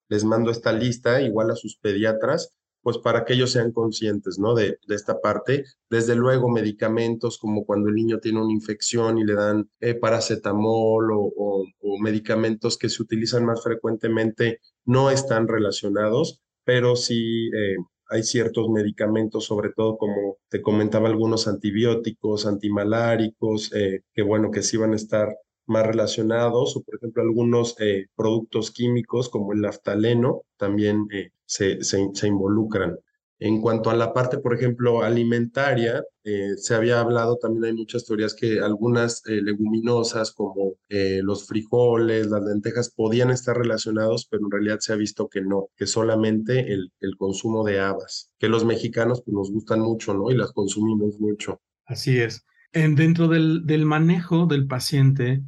les 0.10 0.24
mando 0.24 0.50
esta 0.50 0.74
lista 0.74 1.22
igual 1.22 1.52
a 1.52 1.56
sus 1.56 1.78
pediatras, 1.78 2.56
pues 2.82 2.98
para 2.98 3.24
que 3.24 3.34
ellos 3.34 3.52
sean 3.52 3.72
conscientes, 3.72 4.40
¿no? 4.40 4.56
De, 4.56 4.80
esta 4.90 5.22
parte. 5.22 5.66
Desde 5.92 6.16
luego 6.16 6.50
medicamentos 6.50 7.38
como 7.38 7.66
cuando 7.68 7.90
el 7.90 7.94
niño 7.94 8.18
tiene 8.18 8.42
una 8.42 8.52
infección 8.52 9.20
y 9.20 9.25
le 9.25 9.36
dan 9.36 9.70
eh, 9.80 9.94
paracetamol 9.94 11.12
o 11.12 11.66
medicamentos 12.02 12.80
que 12.80 12.90
se 12.90 13.04
utilizan 13.04 13.46
más 13.46 13.62
frecuentemente 13.64 14.60
no 14.86 15.12
están 15.12 15.48
relacionados, 15.48 16.42
pero 16.64 16.96
sí 16.96 17.50
eh, 17.50 17.75
hay 18.10 18.24
ciertos 18.24 18.70
medicamentos, 18.70 19.46
sobre 19.46 19.72
todo 19.72 19.98
como 19.98 20.38
te 20.50 20.62
comentaba, 20.62 21.10
algunos 21.10 21.48
antibióticos, 21.48 22.46
antimaláricos, 22.46 23.74
eh, 23.74 24.02
que 24.14 24.22
bueno, 24.22 24.52
que 24.52 24.62
sí 24.62 24.78
van 24.78 24.94
a 24.94 24.96
estar 24.98 25.36
más 25.68 25.86
relacionados, 25.86 26.76
o 26.78 26.84
por 26.84 26.96
ejemplo 26.96 27.24
algunos 27.24 27.76
eh, 27.80 28.08
productos 28.16 28.72
químicos 28.72 29.30
como 29.30 29.54
el 29.54 29.62
naftaleno 29.62 30.44
también 30.58 31.08
eh, 31.12 31.32
se, 31.46 31.84
se, 31.84 32.10
se, 32.14 32.28
involucran. 32.28 32.98
En 33.38 33.60
cuanto 33.60 33.89
a 33.89 33.96
la 33.96 34.13
parte, 34.13 34.38
por 34.38 34.54
ejemplo, 34.54 35.04
alimentaria, 35.04 36.01
eh, 36.24 36.56
se 36.56 36.74
había 36.74 37.01
hablado, 37.01 37.38
también 37.38 37.65
hay 37.65 37.74
muchas 37.74 38.06
teorías 38.06 38.34
que 38.34 38.62
algunas 38.62 39.22
eh, 39.27 39.42
leguminosas 39.42 40.32
como 40.32 40.75
eh, 40.88 41.20
los 41.22 41.46
frijoles, 41.46 42.27
las 42.27 42.46
lentejas 42.46 42.92
podían 42.92 43.32
estar 43.32 43.58
relacionados, 43.58 44.27
pero 44.32 44.46
en 44.46 44.51
realidad 44.51 44.80
se 44.80 44.94
ha 44.94 44.96
visto 44.96 45.27
que 45.27 45.42
no, 45.42 45.68
que 45.75 45.86
solamente 45.86 46.72
el, 46.74 46.94
el 47.01 47.18
consumo 47.18 47.65
de 47.65 47.82
habas, 47.82 48.32
que 48.39 48.48
los 48.48 48.63
mexicanos 48.63 49.22
pues, 49.25 49.36
nos 49.36 49.51
gustan 49.51 49.82
mucho, 49.82 50.13
¿no? 50.13 50.32
Y 50.32 50.38
las 50.38 50.54
consumimos 50.54 51.20
mucho. 51.20 51.60
Así 51.86 52.18
es. 52.18 52.46
En, 52.72 52.96
dentro 52.96 53.27
del, 53.27 53.65
del 53.65 53.86
manejo 53.86 54.46
del 54.46 54.65
paciente, 54.65 55.44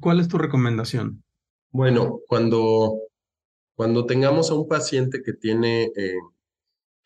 ¿cuál 0.00 0.20
es 0.20 0.28
tu 0.28 0.36
recomendación? 0.36 1.24
Bueno, 1.70 2.20
cuando, 2.28 3.00
cuando 3.74 4.04
tengamos 4.04 4.50
a 4.50 4.54
un 4.54 4.68
paciente 4.68 5.22
que 5.22 5.32
tiene 5.32 5.90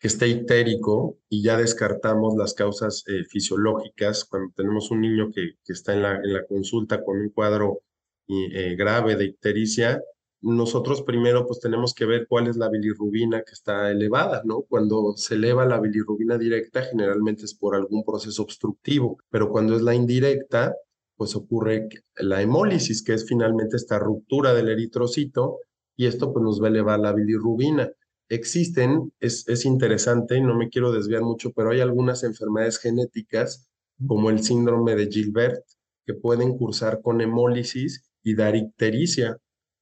que 0.03 0.07
esté 0.07 0.27
ictérico 0.27 1.17
y 1.29 1.41
ya 1.43 1.55
descartamos 1.55 2.35
las 2.35 2.53
causas 2.53 3.05
eh, 3.07 3.23
fisiológicas 3.23 4.25
cuando 4.25 4.51
tenemos 4.53 4.91
un 4.91 4.99
niño 4.99 5.31
que, 5.33 5.51
que 5.63 5.71
está 5.71 5.93
en 5.93 6.01
la, 6.01 6.15
en 6.17 6.33
la, 6.33 6.45
consulta 6.45 7.01
con 7.05 7.21
un 7.21 7.29
cuadro 7.29 7.83
eh, 8.27 8.75
grave 8.75 9.15
de 9.15 9.23
ictericia, 9.23 10.03
nosotros 10.41 11.03
primero 11.03 11.47
pues 11.47 11.61
tenemos 11.61 11.93
que 11.93 12.03
ver 12.05 12.27
cuál 12.27 12.47
es 12.49 12.57
la 12.57 12.67
bilirrubina 12.67 13.43
que 13.43 13.53
está 13.53 13.91
elevada, 13.91 14.41
¿no? 14.43 14.63
Cuando 14.63 15.13
se 15.15 15.35
eleva 15.35 15.65
la 15.65 15.79
bilirrubina 15.79 16.37
directa 16.37 16.81
generalmente 16.81 17.45
es 17.45 17.53
por 17.53 17.73
algún 17.73 18.03
proceso 18.03 18.43
obstructivo, 18.43 19.19
pero 19.29 19.49
cuando 19.49 19.73
es 19.73 19.83
la 19.83 19.95
indirecta 19.95 20.75
pues 21.15 21.33
ocurre 21.33 21.87
la 22.17 22.41
hemólisis, 22.41 23.03
que 23.03 23.13
es 23.13 23.25
finalmente 23.25 23.77
esta 23.77 23.99
ruptura 23.99 24.53
del 24.53 24.67
eritrocito 24.67 25.59
y 25.95 26.07
esto 26.07 26.33
pues 26.33 26.43
nos 26.43 26.61
va 26.61 26.65
a 26.67 26.71
elevar 26.71 26.99
la 26.99 27.13
bilirrubina 27.13 27.89
existen, 28.35 29.11
es, 29.19 29.47
es 29.47 29.65
interesante, 29.65 30.39
no 30.41 30.55
me 30.55 30.69
quiero 30.69 30.91
desviar 30.91 31.21
mucho, 31.21 31.51
pero 31.51 31.71
hay 31.71 31.81
algunas 31.81 32.23
enfermedades 32.23 32.79
genéticas, 32.79 33.69
como 34.07 34.29
el 34.29 34.43
síndrome 34.43 34.95
de 34.95 35.07
Gilbert, 35.07 35.63
que 36.05 36.13
pueden 36.13 36.57
cursar 36.57 37.01
con 37.01 37.21
hemólisis 37.21 38.03
y 38.23 38.35
dar 38.35 38.55
ictericia. 38.55 39.37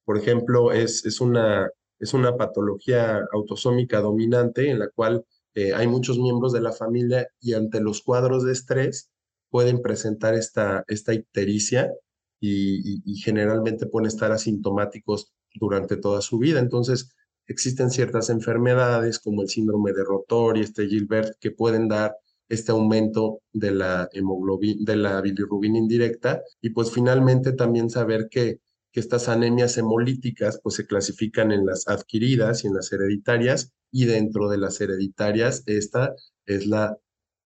Por 0.06 0.18
ejemplo, 0.18 0.72
es, 0.72 1.06
es, 1.06 1.22
una, 1.22 1.70
es 2.00 2.14
una 2.14 2.36
patología 2.38 3.22
autosómica 3.32 4.02
dominante 4.02 4.70
en 4.70 4.80
la 4.80 4.90
cual 4.90 5.26
eh, 5.56 5.74
hay 5.74 5.88
muchos 5.88 6.20
miembros 6.20 6.54
de 6.54 6.62
la 6.62 6.72
familia 6.72 7.28
y 7.40 7.54
ante 7.54 7.82
los 7.82 8.02
cuadros 8.02 8.44
de 8.44 8.52
estrés 8.52 9.10
pueden 9.50 9.82
presentar 9.82 10.34
esta, 10.36 10.84
esta 10.88 11.14
ictericia 11.14 11.92
y, 12.40 12.96
y, 12.96 13.02
y 13.06 13.16
generalmente 13.18 13.86
pueden 13.86 14.08
estar 14.08 14.32
asintomáticos 14.32 15.32
durante 15.56 15.98
toda 15.98 16.22
su 16.22 16.38
vida. 16.38 16.60
Entonces, 16.60 17.14
existen 17.52 17.90
ciertas 17.90 18.30
enfermedades 18.30 19.20
como 19.20 19.42
el 19.42 19.50
síndrome 19.50 19.94
de 19.94 20.04
Rotor 20.04 20.58
y 20.58 20.62
este 20.62 20.88
Gilbert 20.88 21.38
que 21.40 21.52
pueden 21.52 21.88
dar 21.88 22.16
este 22.50 22.72
aumento 22.72 23.42
de 23.54 23.72
la 23.72 24.10
hemoglobina, 24.12 24.82
de 24.82 24.96
la 24.98 25.22
bilirrubina 25.22 25.78
indirecta 25.78 26.42
y 26.62 26.72
pues 26.72 26.92
finalmente 26.92 27.54
también 27.54 27.90
saber 27.90 28.28
que, 28.30 28.60
que 28.92 29.00
estas 29.00 29.30
anemias 29.30 29.78
hemolíticas 29.78 30.60
pues 30.62 30.76
se 30.76 30.86
clasifican 30.86 31.52
en 31.52 31.66
las 31.66 31.88
adquiridas 31.88 32.64
y 32.64 32.68
en 32.68 32.74
las 32.74 32.92
hereditarias 32.92 33.72
y 33.92 34.06
dentro 34.06 34.50
de 34.50 34.58
las 34.58 34.82
hereditarias 34.82 35.64
esta 35.66 36.14
es 36.46 36.68
la 36.68 36.98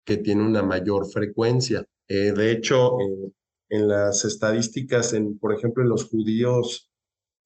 que 0.05 0.17
tiene 0.17 0.43
una 0.43 0.63
mayor 0.63 1.07
frecuencia. 1.07 1.85
Eh, 2.09 2.33
de 2.33 2.51
hecho, 2.51 2.99
eh, 2.99 3.33
en 3.69 3.89
las 3.89 4.25
estadísticas, 4.25 5.13
en, 5.13 5.39
por 5.39 5.55
ejemplo, 5.55 5.83
en 5.83 5.91
los 5.91 6.05
judíos 6.05 6.88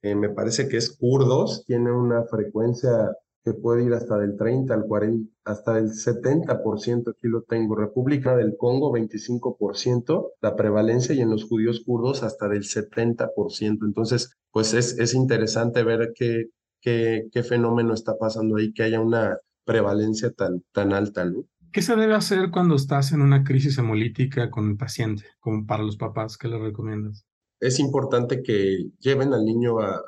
eh, 0.03 0.15
me 0.15 0.29
parece 0.29 0.69
que 0.69 0.77
es 0.77 0.97
kurdos, 0.97 1.65
tiene 1.65 1.93
una 1.93 2.25
frecuencia 2.25 3.17
que 3.45 3.55
puede 3.55 3.85
ir 3.85 3.93
hasta 3.93 4.19
del 4.19 4.37
30 4.37 4.73
al 4.73 4.85
40, 4.85 5.33
hasta 5.45 5.75
del 5.75 5.91
70%, 5.91 7.11
aquí 7.11 7.29
lo 7.29 7.43
tengo. 7.43 7.75
República 7.75 8.37
del 8.37 8.57
Congo, 8.57 8.93
25%, 8.93 10.33
la 10.41 10.55
prevalencia, 10.55 11.15
y 11.15 11.21
en 11.21 11.31
los 11.31 11.45
judíos 11.45 11.83
kurdos 11.85 12.23
hasta 12.23 12.49
del 12.49 12.63
70%. 12.63 13.85
Entonces, 13.85 14.37
pues 14.53 14.75
es, 14.75 14.99
es 14.99 15.15
interesante 15.15 15.83
ver 15.83 16.13
qué, 16.15 16.51
qué, 16.81 17.29
qué 17.33 17.43
fenómeno 17.43 17.95
está 17.95 18.17
pasando 18.17 18.57
ahí, 18.57 18.73
que 18.73 18.85
haya 18.85 19.01
una 19.01 19.39
prevalencia 19.65 20.31
tan, 20.31 20.63
tan 20.73 20.93
alta, 20.93 21.25
¿no? 21.25 21.45
¿Qué 21.73 21.81
se 21.81 21.97
debe 21.97 22.15
hacer 22.15 22.51
cuando 22.51 22.75
estás 22.75 23.13
en 23.13 23.23
una 23.23 23.45
crisis 23.45 23.79
hemolítica 23.79 24.51
con 24.51 24.69
el 24.69 24.77
paciente, 24.77 25.25
como 25.41 25.67
para 25.67 25.83
los 25.83 25.97
papás? 25.97 26.37
¿Qué 26.37 26.47
le 26.47 26.59
recomiendas? 26.59 27.25
Es 27.63 27.79
importante 27.79 28.43
que 28.43 28.91
lleven 28.99 29.33
al 29.33 29.45
niño 29.45 29.79
a, 29.81 30.03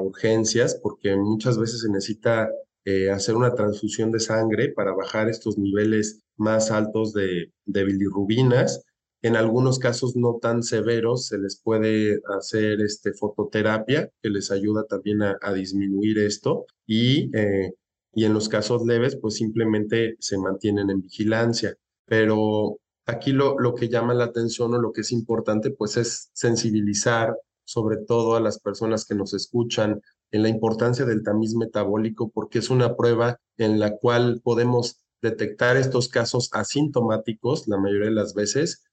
urgencias 0.00 0.78
porque 0.80 1.16
muchas 1.16 1.58
veces 1.58 1.80
se 1.80 1.90
necesita 1.90 2.48
eh, 2.84 3.10
hacer 3.10 3.34
una 3.34 3.54
transfusión 3.54 4.12
de 4.12 4.20
sangre 4.20 4.68
para 4.72 4.94
bajar 4.94 5.28
estos 5.28 5.58
niveles 5.58 6.22
más 6.36 6.70
altos 6.70 7.12
de, 7.12 7.52
de 7.66 7.84
bilirrubinas. 7.84 8.84
En 9.22 9.34
algunos 9.34 9.80
casos 9.80 10.14
no 10.14 10.38
tan 10.40 10.62
severos 10.62 11.26
se 11.26 11.38
les 11.38 11.60
puede 11.60 12.20
hacer 12.38 12.80
este, 12.80 13.12
fototerapia 13.12 14.08
que 14.22 14.30
les 14.30 14.52
ayuda 14.52 14.84
también 14.84 15.20
a, 15.22 15.52
disminuir 15.52 16.18
esto 16.20 16.64
y, 16.86 17.36
eh, 17.36 17.72
y 18.14 18.24
en 18.24 18.32
los 18.32 18.48
casos 18.48 18.86
leves 18.86 19.16
pues 19.16 19.34
simplemente 19.34 20.14
se 20.20 20.38
mantienen 20.38 20.90
en 20.90 21.02
vigilancia. 21.02 21.74
Pero 22.06 22.78
aquí 23.10 23.32
lo, 23.32 23.58
lo 23.58 23.74
que 23.74 23.88
llama 23.88 24.14
la 24.14 24.24
atención 24.24 24.74
o 24.74 24.80
lo 24.80 24.92
que 24.92 25.02
es 25.02 25.12
importante 25.12 25.70
pues 25.70 25.96
es 25.96 26.30
sensibilizar 26.32 27.36
sobre 27.64 27.98
todo 27.98 28.36
a 28.36 28.40
las 28.40 28.58
personas 28.58 29.04
que 29.04 29.14
nos 29.14 29.34
escuchan 29.34 30.00
en 30.32 30.42
la 30.42 30.48
importancia 30.48 31.04
del 31.04 31.22
tamiz 31.22 31.54
metabólico 31.54 32.30
porque 32.30 32.58
es 32.58 32.70
una 32.70 32.96
prueba 32.96 33.38
en 33.58 33.78
la 33.78 33.96
cual 33.96 34.40
podemos 34.42 35.04
detectar 35.22 35.76
estos 35.76 36.08
casos 36.08 36.48
asintomáticos 36.52 37.68
la 37.68 37.78
mayoría 37.78 38.08
de 38.08 38.14
las 38.14 38.34
veces 38.34 38.84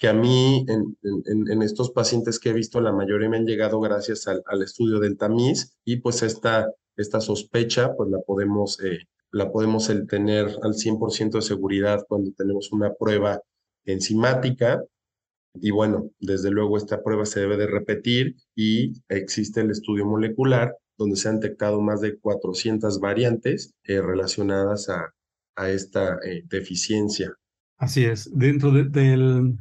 que 0.00 0.08
a 0.08 0.14
mí 0.14 0.64
en, 0.66 0.96
en, 1.02 1.62
estos 1.62 1.90
pacientes 1.90 2.40
que 2.40 2.48
he 2.48 2.52
visto, 2.54 2.80
la 2.80 2.90
mayoría 2.90 3.28
me 3.28 3.36
han 3.36 3.44
llegado 3.44 3.80
gracias 3.80 4.26
al, 4.28 4.42
al 4.46 4.62
estudio 4.62 4.98
del 4.98 5.18
tamiz 5.18 5.76
y 5.84 5.96
pues 5.96 6.22
esta, 6.22 6.72
esta 6.96 7.20
sospecha 7.20 7.94
pues 7.94 8.08
la 8.10 8.18
podemos, 8.20 8.80
eh, 8.80 9.00
la 9.30 9.52
podemos 9.52 9.92
tener 10.08 10.46
al 10.62 10.72
100% 10.72 11.32
de 11.32 11.42
seguridad 11.42 12.06
cuando 12.08 12.32
tenemos 12.32 12.72
una 12.72 12.94
prueba 12.94 13.42
enzimática 13.92 14.82
y 15.54 15.70
bueno, 15.70 16.10
desde 16.20 16.50
luego 16.50 16.76
esta 16.76 17.02
prueba 17.02 17.26
se 17.26 17.40
debe 17.40 17.56
de 17.56 17.66
repetir 17.66 18.36
y 18.54 18.92
existe 19.08 19.60
el 19.60 19.70
estudio 19.70 20.06
molecular 20.06 20.76
donde 20.96 21.16
se 21.16 21.28
han 21.28 21.40
detectado 21.40 21.80
más 21.80 22.00
de 22.00 22.18
400 22.18 23.00
variantes 23.00 23.74
eh, 23.84 24.00
relacionadas 24.00 24.88
a, 24.88 25.12
a 25.56 25.70
esta 25.70 26.18
eh, 26.24 26.42
deficiencia. 26.46 27.32
Así 27.78 28.04
es. 28.04 28.30
Dentro 28.34 28.70
del, 28.70 28.92
de 28.92 29.56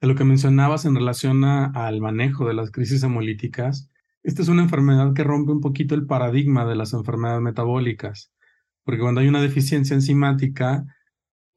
lo 0.00 0.14
que 0.14 0.24
mencionabas 0.24 0.84
en 0.84 0.96
relación 0.96 1.44
al 1.44 2.00
manejo 2.00 2.46
de 2.46 2.54
las 2.54 2.70
crisis 2.70 3.02
hemolíticas, 3.02 3.88
esta 4.22 4.42
es 4.42 4.48
una 4.48 4.62
enfermedad 4.62 5.14
que 5.14 5.24
rompe 5.24 5.52
un 5.52 5.60
poquito 5.60 5.94
el 5.94 6.06
paradigma 6.06 6.66
de 6.66 6.74
las 6.74 6.92
enfermedades 6.92 7.40
metabólicas, 7.40 8.32
porque 8.84 9.00
cuando 9.00 9.20
hay 9.20 9.28
una 9.28 9.40
deficiencia 9.40 9.94
enzimática, 9.94 10.84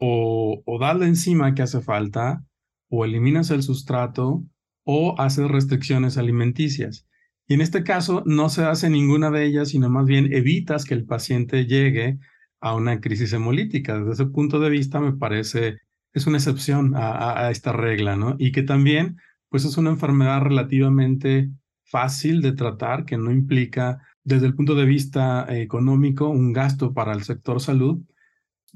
o, 0.05 0.62
o 0.65 0.79
la 0.79 1.05
enzima 1.05 1.55
que 1.55 1.62
hace 1.62 1.79
falta, 1.79 2.43
o 2.89 3.05
eliminas 3.05 3.51
el 3.51 3.63
sustrato, 3.63 4.43
o 4.83 5.15
haces 5.17 5.48
restricciones 5.48 6.17
alimenticias. 6.17 7.07
Y 7.48 7.53
en 7.53 7.62
este 7.62 7.86
caso 7.86 8.22
no 8.25 8.50
se 8.50 8.65
hace 8.65 8.89
ninguna 8.89 9.31
de 9.31 9.45
ellas, 9.45 9.69
sino 9.69 9.89
más 9.89 10.05
bien 10.05 10.33
evitas 10.33 10.83
que 10.83 10.93
el 10.93 11.05
paciente 11.05 11.67
llegue 11.67 12.19
a 12.60 12.75
una 12.75 13.00
crisis 13.00 13.31
hemolítica. 13.31 13.98
Desde 13.98 14.12
ese 14.12 14.25
punto 14.25 14.60
de 14.60 14.69
vista 14.69 15.00
me 15.00 15.13
parece 15.13 15.77
es 16.12 16.27
una 16.27 16.38
excepción 16.38 16.93
a, 16.98 17.50
esta 17.50 17.72
regla, 17.72 18.17
¿no? 18.17 18.36
Y 18.38 18.51
que 18.51 18.63
también, 18.63 19.17
pues 19.48 19.63
es 19.63 19.77
una 19.77 19.91
enfermedad 19.91 20.41
relativamente 20.41 21.50
fácil 21.86 22.41
de 22.41 22.51
tratar, 22.51 23.05
que 23.05 23.17
no 23.17 23.31
implica, 23.31 24.01
desde 24.25 24.48
el 24.48 24.53
punto 24.53 24.75
de 24.75 24.86
vista 24.86 25.45
económico, 25.50 26.27
un 26.27 26.51
gasto 26.51 26.93
para 26.93 27.13
el 27.13 27.24
sector 27.24 27.62
salud, 27.62 28.03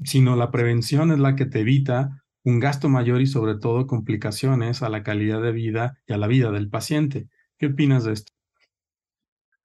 sino 0.04 0.36
la 0.36 0.50
prevención 0.50 1.12
es 1.12 1.18
la 1.18 1.36
que 1.36 1.46
te 1.46 1.60
evita 1.60 2.24
un 2.44 2.60
gasto 2.60 2.88
mayor 2.88 3.20
y 3.20 3.26
sobre 3.26 3.56
todo 3.56 3.86
complicaciones 3.86 4.82
a 4.82 4.88
la 4.88 5.02
calidad 5.02 5.42
de 5.42 5.52
vida 5.52 5.98
y 6.06 6.12
a 6.12 6.18
la 6.18 6.26
vida 6.26 6.50
del 6.50 6.70
paciente. 6.70 7.28
¿Qué 7.58 7.66
opinas 7.66 8.04
de 8.04 8.12
esto? 8.12 8.32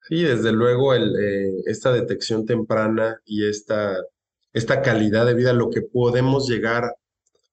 Sí, 0.02 0.22
desde 0.22 0.52
luego 0.52 0.94
eh, 0.94 1.02
esta 1.66 1.94
detección 1.94 2.46
temprana 2.46 3.22
y 3.26 3.48
esta, 3.48 3.96
esta 4.52 4.82
calidad 4.82 5.26
de 5.26 5.34
vida, 5.34 5.54
lo 5.54 5.70
que 5.70 5.82
podemos 5.82 6.50
llegar 6.50 6.96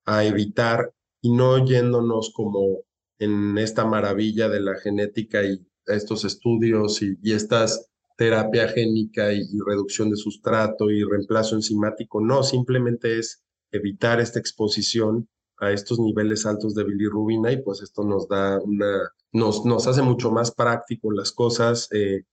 a 0.04 0.24
evitar 0.24 0.92
y 1.20 1.32
no 1.32 1.64
yéndonos 1.64 2.32
como 2.34 2.82
en 3.18 3.56
esta 3.58 3.84
maravilla 3.84 4.48
de 4.48 4.60
la 4.60 4.74
genética 4.76 5.44
y 5.44 5.64
estos 5.86 6.24
estudios 6.24 7.02
y, 7.02 7.18
estas 7.32 7.89
terapia 8.20 8.68
génica 8.68 9.32
y, 9.32 9.48
reducción 9.66 10.10
de 10.10 10.16
sustrato 10.16 10.90
y 10.90 11.02
reemplazo 11.02 11.54
enzimático. 11.54 12.20
No, 12.20 12.42
simplemente 12.42 13.18
es 13.18 13.42
evitar 13.72 14.20
esta 14.20 14.38
exposición 14.38 15.26
a 15.56 15.70
estos 15.70 15.98
niveles 15.98 16.44
altos 16.44 16.74
de 16.74 16.84
bilirrubina 16.84 17.50
y 17.50 17.62
pues 17.62 17.80
esto 17.80 18.04
nos 18.04 18.28
da 18.28 18.58
una, 18.60 19.10
nos, 19.32 19.64
nos 19.64 19.86
hace 19.86 20.02
mucho 20.02 20.30
más 20.30 20.50
práctico 20.50 21.10
las 21.10 21.32
cosas. 21.32 21.88
Eh, 21.92 22.24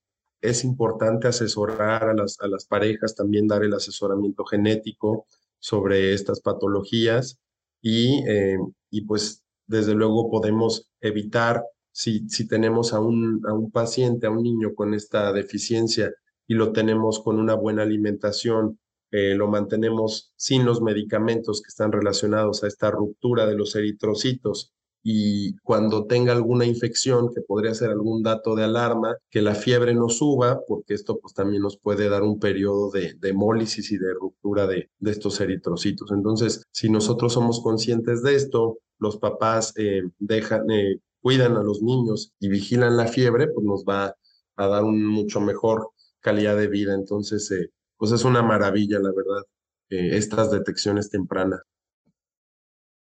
es 0.41 0.65
importante 0.65 1.29
asesorar 1.29 2.03
a 2.09 2.13
las, 2.13 2.37
a 2.41 2.49
las 2.49 2.65
parejas, 2.65 3.15
también 3.15 3.47
dar 3.47 3.63
el 3.63 3.73
asesoramiento 3.73 4.43
genético 4.43 5.25
sobre 5.57 6.13
estas 6.13 6.41
patologías 6.41 7.39
y, 7.81 8.27
eh, 8.27 8.57
y 8.91 9.05
pues 9.05 9.41
desde 9.67 9.93
luego 9.93 10.29
podemos 10.29 10.91
evitar 10.99 11.63
si, 11.97 12.29
si 12.29 12.47
tenemos 12.47 12.93
a 12.93 12.99
un, 12.99 13.41
a 13.47 13.53
un 13.53 13.71
paciente, 13.71 14.27
a 14.27 14.29
un 14.29 14.43
niño 14.43 14.75
con 14.75 14.93
esta 14.93 15.33
deficiencia 15.33 16.13
y 16.45 16.53
lo 16.53 16.71
tenemos 16.71 17.19
con 17.23 17.39
una 17.39 17.55
buena 17.55 17.81
alimentación, 17.81 18.79
eh, 19.09 19.33
lo 19.33 19.47
mantenemos 19.47 20.31
sin 20.35 20.63
los 20.63 20.79
medicamentos 20.79 21.59
que 21.59 21.69
están 21.69 21.91
relacionados 21.91 22.63
a 22.63 22.67
esta 22.67 22.91
ruptura 22.91 23.47
de 23.47 23.55
los 23.55 23.75
eritrocitos 23.75 24.75
y 25.01 25.57
cuando 25.63 26.05
tenga 26.05 26.33
alguna 26.33 26.65
infección, 26.65 27.33
que 27.33 27.41
podría 27.41 27.73
ser 27.73 27.89
algún 27.89 28.21
dato 28.21 28.53
de 28.55 28.65
alarma, 28.65 29.15
que 29.31 29.41
la 29.41 29.55
fiebre 29.55 29.95
no 29.95 30.09
suba, 30.09 30.59
porque 30.67 30.93
esto 30.93 31.17
pues 31.19 31.33
también 31.33 31.63
nos 31.63 31.79
puede 31.79 32.09
dar 32.09 32.21
un 32.21 32.37
periodo 32.37 32.91
de, 32.91 33.15
de 33.15 33.29
hemólisis 33.29 33.91
y 33.91 33.97
de 33.97 34.13
ruptura 34.13 34.67
de, 34.67 34.91
de, 34.99 35.11
estos 35.11 35.41
eritrocitos. 35.41 36.11
Entonces, 36.11 36.61
si 36.71 36.89
nosotros 36.91 37.33
somos 37.33 37.61
conscientes 37.61 38.21
de 38.21 38.35
esto, 38.35 38.77
los 38.99 39.17
papás 39.17 39.73
eh, 39.77 40.03
dejan, 40.19 40.69
eh, 40.71 40.99
cuidan 41.27 41.57
a 41.57 41.61
los 41.61 41.81
niños 41.81 42.31
y 42.39 42.47
vigilan 42.47 42.95
la 42.95 43.05
fiebre, 43.05 43.49
pues 43.49 43.65
nos 43.65 43.83
va 43.83 44.15
a 44.55 44.67
dar 44.67 44.85
un 44.85 45.05
mucho 45.05 45.41
mejor 45.41 45.89
calidad 46.21 46.55
de 46.55 46.69
vida. 46.69 46.93
Entonces, 46.93 47.51
eh, 47.51 47.69
pues 47.97 48.13
es 48.13 48.23
una 48.23 48.41
maravilla, 48.41 48.97
la 48.99 49.11
verdad, 49.13 49.43
estas 49.89 50.51
detecciones 50.51 51.09
tempranas. 51.09 51.59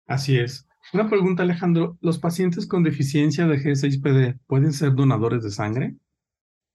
Así 0.05 0.37
es. 0.37 0.67
Una 0.93 1.09
pregunta, 1.09 1.41
Alejandro. 1.41 1.97
¿Los 1.99 2.19
pacientes 2.19 2.67
con 2.67 2.83
deficiencia 2.83 3.47
de 3.47 3.57
G6PD 3.57 4.39
pueden 4.45 4.71
ser 4.71 4.93
donadores 4.93 5.43
de 5.43 5.49
sangre? 5.49 5.95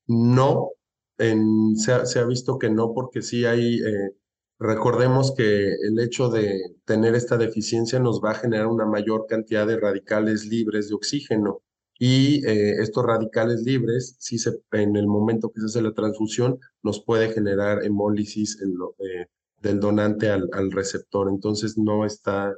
No, 0.08 0.70
se, 1.16 2.18
ha, 2.18 2.24
visto 2.24 2.58
que 2.58 2.70
no, 2.70 2.92
porque 2.92 3.22
sí 3.22 3.44
hay, 3.44 3.76
eh, 3.76 4.10
recordemos 4.58 5.34
que 5.36 5.72
el 5.72 5.98
hecho 5.98 6.28
de 6.28 6.76
tener 6.84 7.14
esta 7.14 7.36
deficiencia 7.36 7.98
nos 7.98 8.20
va 8.22 8.32
a 8.32 8.34
generar 8.34 8.66
una 8.66 8.86
mayor 8.86 9.26
cantidad 9.26 9.66
de 9.66 9.78
radicales 9.78 10.46
libres 10.46 10.88
de 10.88 10.94
oxígeno. 10.94 11.62
Y 11.98 12.46
eh, 12.46 12.82
estos 12.82 13.04
radicales 13.04 13.62
libres, 13.62 14.16
si 14.18 14.38
se, 14.38 14.60
en 14.72 14.96
el 14.96 15.06
momento 15.06 15.50
que 15.50 15.60
se 15.60 15.66
hace 15.66 15.82
la 15.82 15.94
transfusión, 15.94 16.58
nos 16.82 17.02
puede 17.02 17.30
generar 17.30 17.84
hemólisis 17.84 18.60
eh, 18.60 19.26
del 19.62 19.80
donante 19.80 20.28
al, 20.28 20.50
al, 20.52 20.70
receptor. 20.72 21.28
Entonces 21.30 21.78
no 21.78 22.04
está 22.04 22.54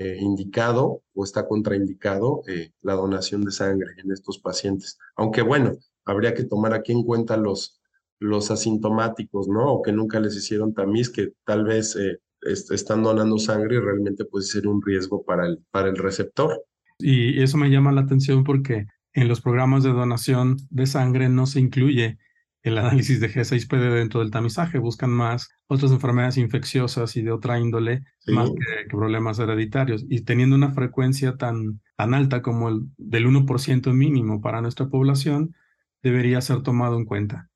eh, 0.00 0.16
indicado 0.18 1.02
o 1.12 1.24
está 1.24 1.46
contraindicado 1.46 2.42
eh, 2.48 2.72
la 2.80 2.94
donación 2.94 3.44
de 3.44 3.50
sangre 3.50 3.90
en 3.98 4.10
estos 4.10 4.38
pacientes. 4.38 4.98
Aunque 5.14 5.42
bueno, 5.42 5.72
habría 6.06 6.32
que 6.32 6.44
tomar 6.44 6.72
aquí 6.72 6.92
en 6.92 7.02
cuenta 7.02 7.36
los, 7.36 7.79
los 8.20 8.50
asintomáticos, 8.50 9.48
¿no? 9.48 9.72
O 9.72 9.82
que 9.82 9.92
nunca 9.92 10.20
les 10.20 10.36
hicieron 10.36 10.74
tamiz, 10.74 11.10
que 11.10 11.32
tal 11.44 11.64
vez 11.64 11.96
eh, 11.96 12.18
están 12.42 13.02
donando 13.02 13.38
sangre 13.38 13.76
y 13.76 13.80
realmente 13.80 14.24
puede 14.24 14.44
ser 14.44 14.68
un 14.68 14.80
riesgo 14.82 15.24
para 15.24 15.46
el, 15.46 15.58
para 15.70 15.88
el 15.88 15.96
receptor. 15.96 16.62
Y 16.98 17.42
eso 17.42 17.56
me 17.56 17.70
llama 17.70 17.92
la 17.92 18.02
atención 18.02 18.44
porque 18.44 18.86
en 19.14 19.26
los 19.26 19.40
programas 19.40 19.82
de 19.82 19.90
donación 19.90 20.56
de 20.68 20.86
sangre 20.86 21.28
no 21.28 21.46
se 21.46 21.60
incluye 21.60 22.18
el 22.62 22.76
análisis 22.76 23.20
de 23.20 23.30
G6PD 23.30 23.94
dentro 23.94 24.20
del 24.20 24.30
tamizaje, 24.30 24.78
buscan 24.78 25.10
más 25.10 25.48
otras 25.66 25.92
enfermedades 25.92 26.36
infecciosas 26.36 27.16
y 27.16 27.22
de 27.22 27.32
otra 27.32 27.58
índole, 27.58 28.02
más 28.26 28.50
que, 28.50 28.88
problemas 28.90 29.38
hereditarios. 29.38 30.04
Y 30.10 30.22
teniendo 30.22 30.56
una 30.56 30.72
frecuencia 30.72 31.36
tan, 31.36 31.80
tan 31.96 32.12
alta 32.12 32.42
como 32.42 32.68
el 32.68 32.82
del 32.98 33.26
1% 33.26 33.94
mínimo 33.94 34.42
para 34.42 34.60
nuestra 34.60 34.88
población, 34.88 35.54
debería 36.02 36.40
ser 36.42 36.62
tomado 36.62 36.98
en 36.98 37.06
cuenta. 37.06 37.49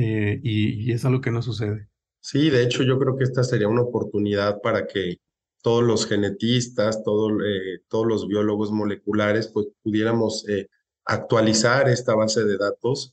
Eh, 0.00 0.40
y, 0.44 0.92
es 0.92 1.04
algo 1.04 1.20
que 1.20 1.30
no 1.30 1.42
sucede. 1.42 1.88
Sí, 2.20 2.50
de 2.50 2.62
hecho 2.62 2.84
yo 2.84 2.98
creo 2.98 3.16
que 3.16 3.24
esta 3.24 3.42
sería 3.42 3.68
una 3.68 3.82
oportunidad 3.82 4.60
para 4.62 4.86
que 4.86 5.16
todos 5.62 5.82
los 5.82 6.06
genetistas, 6.06 7.02
todo, 7.02 7.30
eh, 7.44 7.80
todos 7.88 8.06
los 8.06 8.28
biólogos 8.28 8.70
moleculares, 8.70 9.48
pues 9.48 9.66
pudiéramos 9.82 10.48
eh, 10.48 10.68
actualizar 11.04 11.88
esta 11.88 12.14
base 12.14 12.44
de 12.44 12.58
datos 12.58 13.12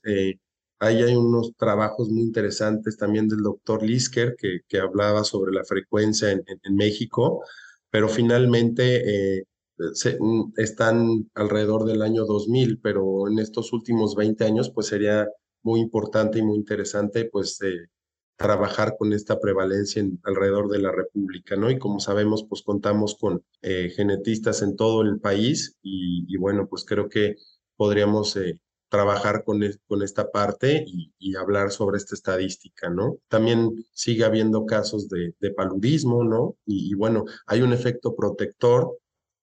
Ahí 0.79 1.01
hay 1.01 1.15
unos 1.15 1.55
trabajos 1.57 2.09
muy 2.09 2.21
interesantes 2.21 2.97
también 2.97 3.27
del 3.29 3.41
doctor 3.41 3.81
Lisker, 3.81 4.35
que, 4.37 4.59
que 4.67 4.79
hablaba 4.79 5.23
sobre 5.23 5.53
la 5.53 5.63
frecuencia 5.63 6.31
en, 6.31 6.43
en, 6.47 6.75
México, 6.75 7.43
pero 7.89 8.09
finalmente 8.09 9.37
eh, 9.37 9.45
se, 9.93 10.17
mm, 10.19 10.53
están 10.57 11.29
alrededor 11.33 11.85
del 11.85 12.01
año 12.01 12.25
2000, 12.25 12.79
pero 12.81 13.27
en 13.29 13.39
estos 13.39 13.71
últimos 13.73 14.15
20 14.15 14.43
años, 14.43 14.69
pues 14.69 14.87
sería 14.87 15.29
muy 15.65 15.81
importante 15.81 16.39
y 16.39 16.43
muy 16.43 16.57
interesante, 16.57 17.25
pues, 17.25 17.59
eh, 17.61 17.89
trabajar 18.37 18.95
con 18.97 19.13
esta 19.13 19.39
prevalencia 19.39 20.01
en, 20.01 20.19
alrededor 20.23 20.69
de 20.69 20.79
la 20.79 20.91
República, 20.91 21.55
¿no? 21.55 21.71
Y 21.71 21.79
como 21.79 21.99
sabemos, 21.99 22.45
pues 22.47 22.61
contamos 22.61 23.17
con 23.19 23.43
eh, 23.61 23.91
genetistas 23.95 24.61
en 24.61 24.75
todo 24.75 25.01
el 25.01 25.19
país 25.19 25.77
y, 25.81 26.37
bueno, 26.37 26.67
pues 26.67 26.85
creo 26.85 27.09
que 27.09 27.35
podríamos 27.77 28.35
eh, 28.35 28.59
trabajar 28.89 29.43
con, 29.43 29.61
con 29.87 30.03
esta 30.03 30.31
parte 30.31 30.85
y, 30.87 31.11
hablar 31.35 31.71
sobre 31.71 31.97
esta 31.97 32.15
estadística, 32.15 32.89
¿no? 32.89 33.17
También 33.27 33.85
sigue 33.91 34.23
habiendo 34.23 34.65
casos 34.65 35.09
de, 35.09 35.33
paludismo, 35.55 36.23
¿no? 36.23 36.55
Y, 36.65 36.93
bueno, 36.93 37.25
hay 37.47 37.61
un 37.61 37.73
efecto 37.73 38.15
protector 38.15 38.97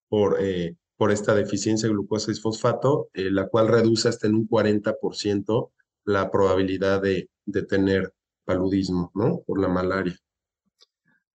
por, 0.09 0.39
eh, 0.41 0.77
por 0.97 1.11
esta 1.13 1.35
deficiencia 1.35 1.89
de 1.89 1.95
glucosa 1.95 2.31
y 2.33 2.35
fosfato, 2.35 3.09
la 3.15 3.49
cual 3.49 3.69
reduce 3.69 4.09
hasta 4.09 4.27
en 4.27 4.37
un 4.37 4.49
40% 4.49 5.71
la 6.05 6.31
probabilidad 6.31 7.03
de, 7.03 7.29
de 7.47 7.62
tener 7.62 8.12
paludismo, 8.45 9.11
¿no? 9.15 9.43
Por 9.47 9.61
la 9.61 9.69
malaria. 9.69 10.17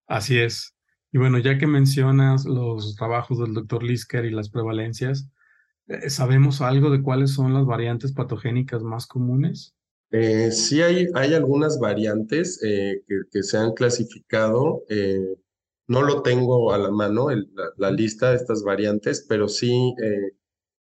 Así 0.08 0.40
es. 0.40 0.74
Y 1.12 1.18
bueno, 1.18 1.38
ya 1.38 1.58
que 1.58 1.68
mencionas 1.68 2.46
los 2.46 2.96
trabajos 2.96 3.40
del 3.40 3.54
doctor 3.54 3.84
Lisker 3.84 4.26
y 4.26 4.32
las 4.32 4.50
prevalencias, 4.50 5.30
eh, 5.88 6.10
¿sabemos 6.10 6.62
algo 6.62 6.90
de 6.90 7.02
cuáles 7.02 7.34
son 7.34 7.54
las 7.54 7.66
variantes 7.66 8.14
patogénicas 8.14 8.84
más 8.84 9.08
comunes? 9.08 9.74
Eh, 10.12 10.52
sí, 10.52 10.82
hay, 10.82 11.08
hay 11.16 11.34
algunas 11.34 11.80
variantes 11.80 12.62
eh, 12.64 13.04
que, 13.32 13.44
se 13.44 13.58
han 13.58 13.74
clasificado. 13.74 14.84
no 15.88 16.02
lo 16.02 16.22
tengo 16.22 16.74
a 16.74 16.78
la 16.78 16.92
mano, 16.92 17.28
la, 17.78 17.92
lista 17.92 18.32
de 18.32 18.38
estas 18.38 18.64
variantes, 18.64 19.26
pero 19.28 19.48
sí 19.48 19.94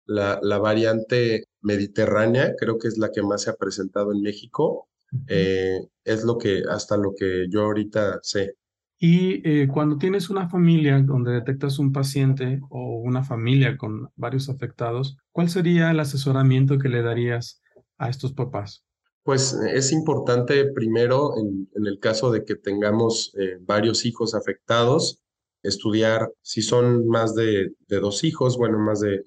la, 0.06 0.38
la 0.42 0.58
variante 0.58 1.44
mediterránea, 1.64 2.54
creo 2.56 2.78
que 2.78 2.88
es 2.88 2.98
la 2.98 3.10
que 3.10 3.22
más 3.22 3.42
se 3.42 3.50
ha 3.50 3.56
presentado 3.56 4.12
en 4.12 4.20
México. 4.22 4.88
Eh, 5.28 5.80
es 6.04 6.24
lo 6.24 6.38
que, 6.38 6.62
hasta 6.68 6.96
lo 6.96 7.14
que 7.16 7.46
yo 7.48 7.62
ahorita 7.62 8.20
sé. 8.22 8.56
Y 8.98 9.46
eh, 9.48 9.68
cuando 9.68 9.98
tienes 9.98 10.30
una 10.30 10.48
familia 10.48 11.00
donde 11.00 11.32
detectas 11.32 11.78
un 11.78 11.92
paciente 11.92 12.60
o 12.70 12.98
una 12.98 13.22
familia 13.22 13.76
con 13.76 14.10
varios 14.16 14.48
afectados, 14.48 15.16
¿cuál 15.32 15.48
sería 15.48 15.90
el 15.90 16.00
asesoramiento 16.00 16.78
que 16.78 16.88
le 16.88 17.02
darías 17.02 17.60
a 17.98 18.08
estos 18.08 18.32
papás? 18.32 18.84
Pues 19.22 19.54
es 19.54 19.90
importante 19.92 20.66
primero, 20.72 21.32
en, 21.38 21.68
el 21.86 21.98
caso 21.98 22.30
de 22.30 22.44
que 22.44 22.56
tengamos 22.56 23.34
eh, 23.38 23.58
varios 23.60 24.04
hijos 24.04 24.34
afectados, 24.34 25.23
estudiar 25.64 26.30
si 26.42 26.62
son 26.62 27.08
más 27.08 27.34
de, 27.34 27.72
dos 27.88 28.22
hijos, 28.22 28.56
bueno, 28.58 28.78
más 28.78 29.00
de 29.00 29.22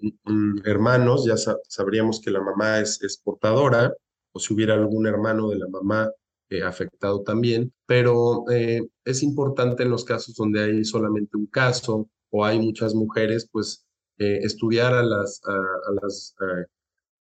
hermanos, 0.63 1.25
ya 1.25 1.35
sabríamos 1.67 2.21
que 2.21 2.31
la 2.31 2.41
mamá 2.41 2.79
es, 2.79 3.19
portadora, 3.23 3.93
si 4.35 4.53
hubiera 4.53 4.75
algún 4.75 5.07
hermano 5.07 5.49
de 5.49 5.57
la 5.57 5.67
mamá 5.67 6.11
eh, 6.49 6.61
afectado 6.61 7.23
también, 7.23 7.73
pero 7.87 8.45
eh, 8.51 8.81
es 9.03 9.23
importante 9.23 9.81
en 9.81 9.89
los 9.89 10.05
casos 10.05 10.35
donde 10.35 10.63
hay 10.63 10.85
solamente 10.85 11.37
un 11.37 11.47
caso 11.47 12.07
o 12.29 12.45
hay 12.45 12.59
muchas 12.59 12.93
mujeres, 12.93 13.49
pues 13.51 13.83
eh, 14.19 14.39
estudiar 14.43 14.93
a 14.93 15.01
las, 15.01 15.41
a, 15.43 15.91
las, 16.03 16.35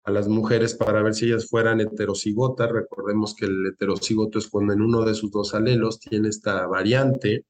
a 0.04 0.10
las 0.10 0.26
mujeres 0.26 0.74
para 0.74 1.02
ver 1.02 1.14
si 1.14 1.26
ellas 1.26 1.50
fueran 1.50 1.80
heterocigotas. 1.82 2.72
Recordemos 2.72 3.34
que 3.34 3.44
el 3.44 3.66
heterocigoto 3.66 4.38
es 4.38 4.48
cuando 4.48 4.72
en 4.72 4.80
uno 4.80 5.04
de 5.04 5.14
sus 5.14 5.30
dos 5.30 5.54
alelos 5.54 6.00
tiene 6.00 6.30
esta 6.30 6.66
variante 6.66 7.44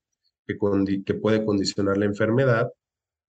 que, 1.05 1.15
puede 1.15 1.45
condicionar 1.45 1.99
la 1.99 2.07
enfermedad 2.07 2.71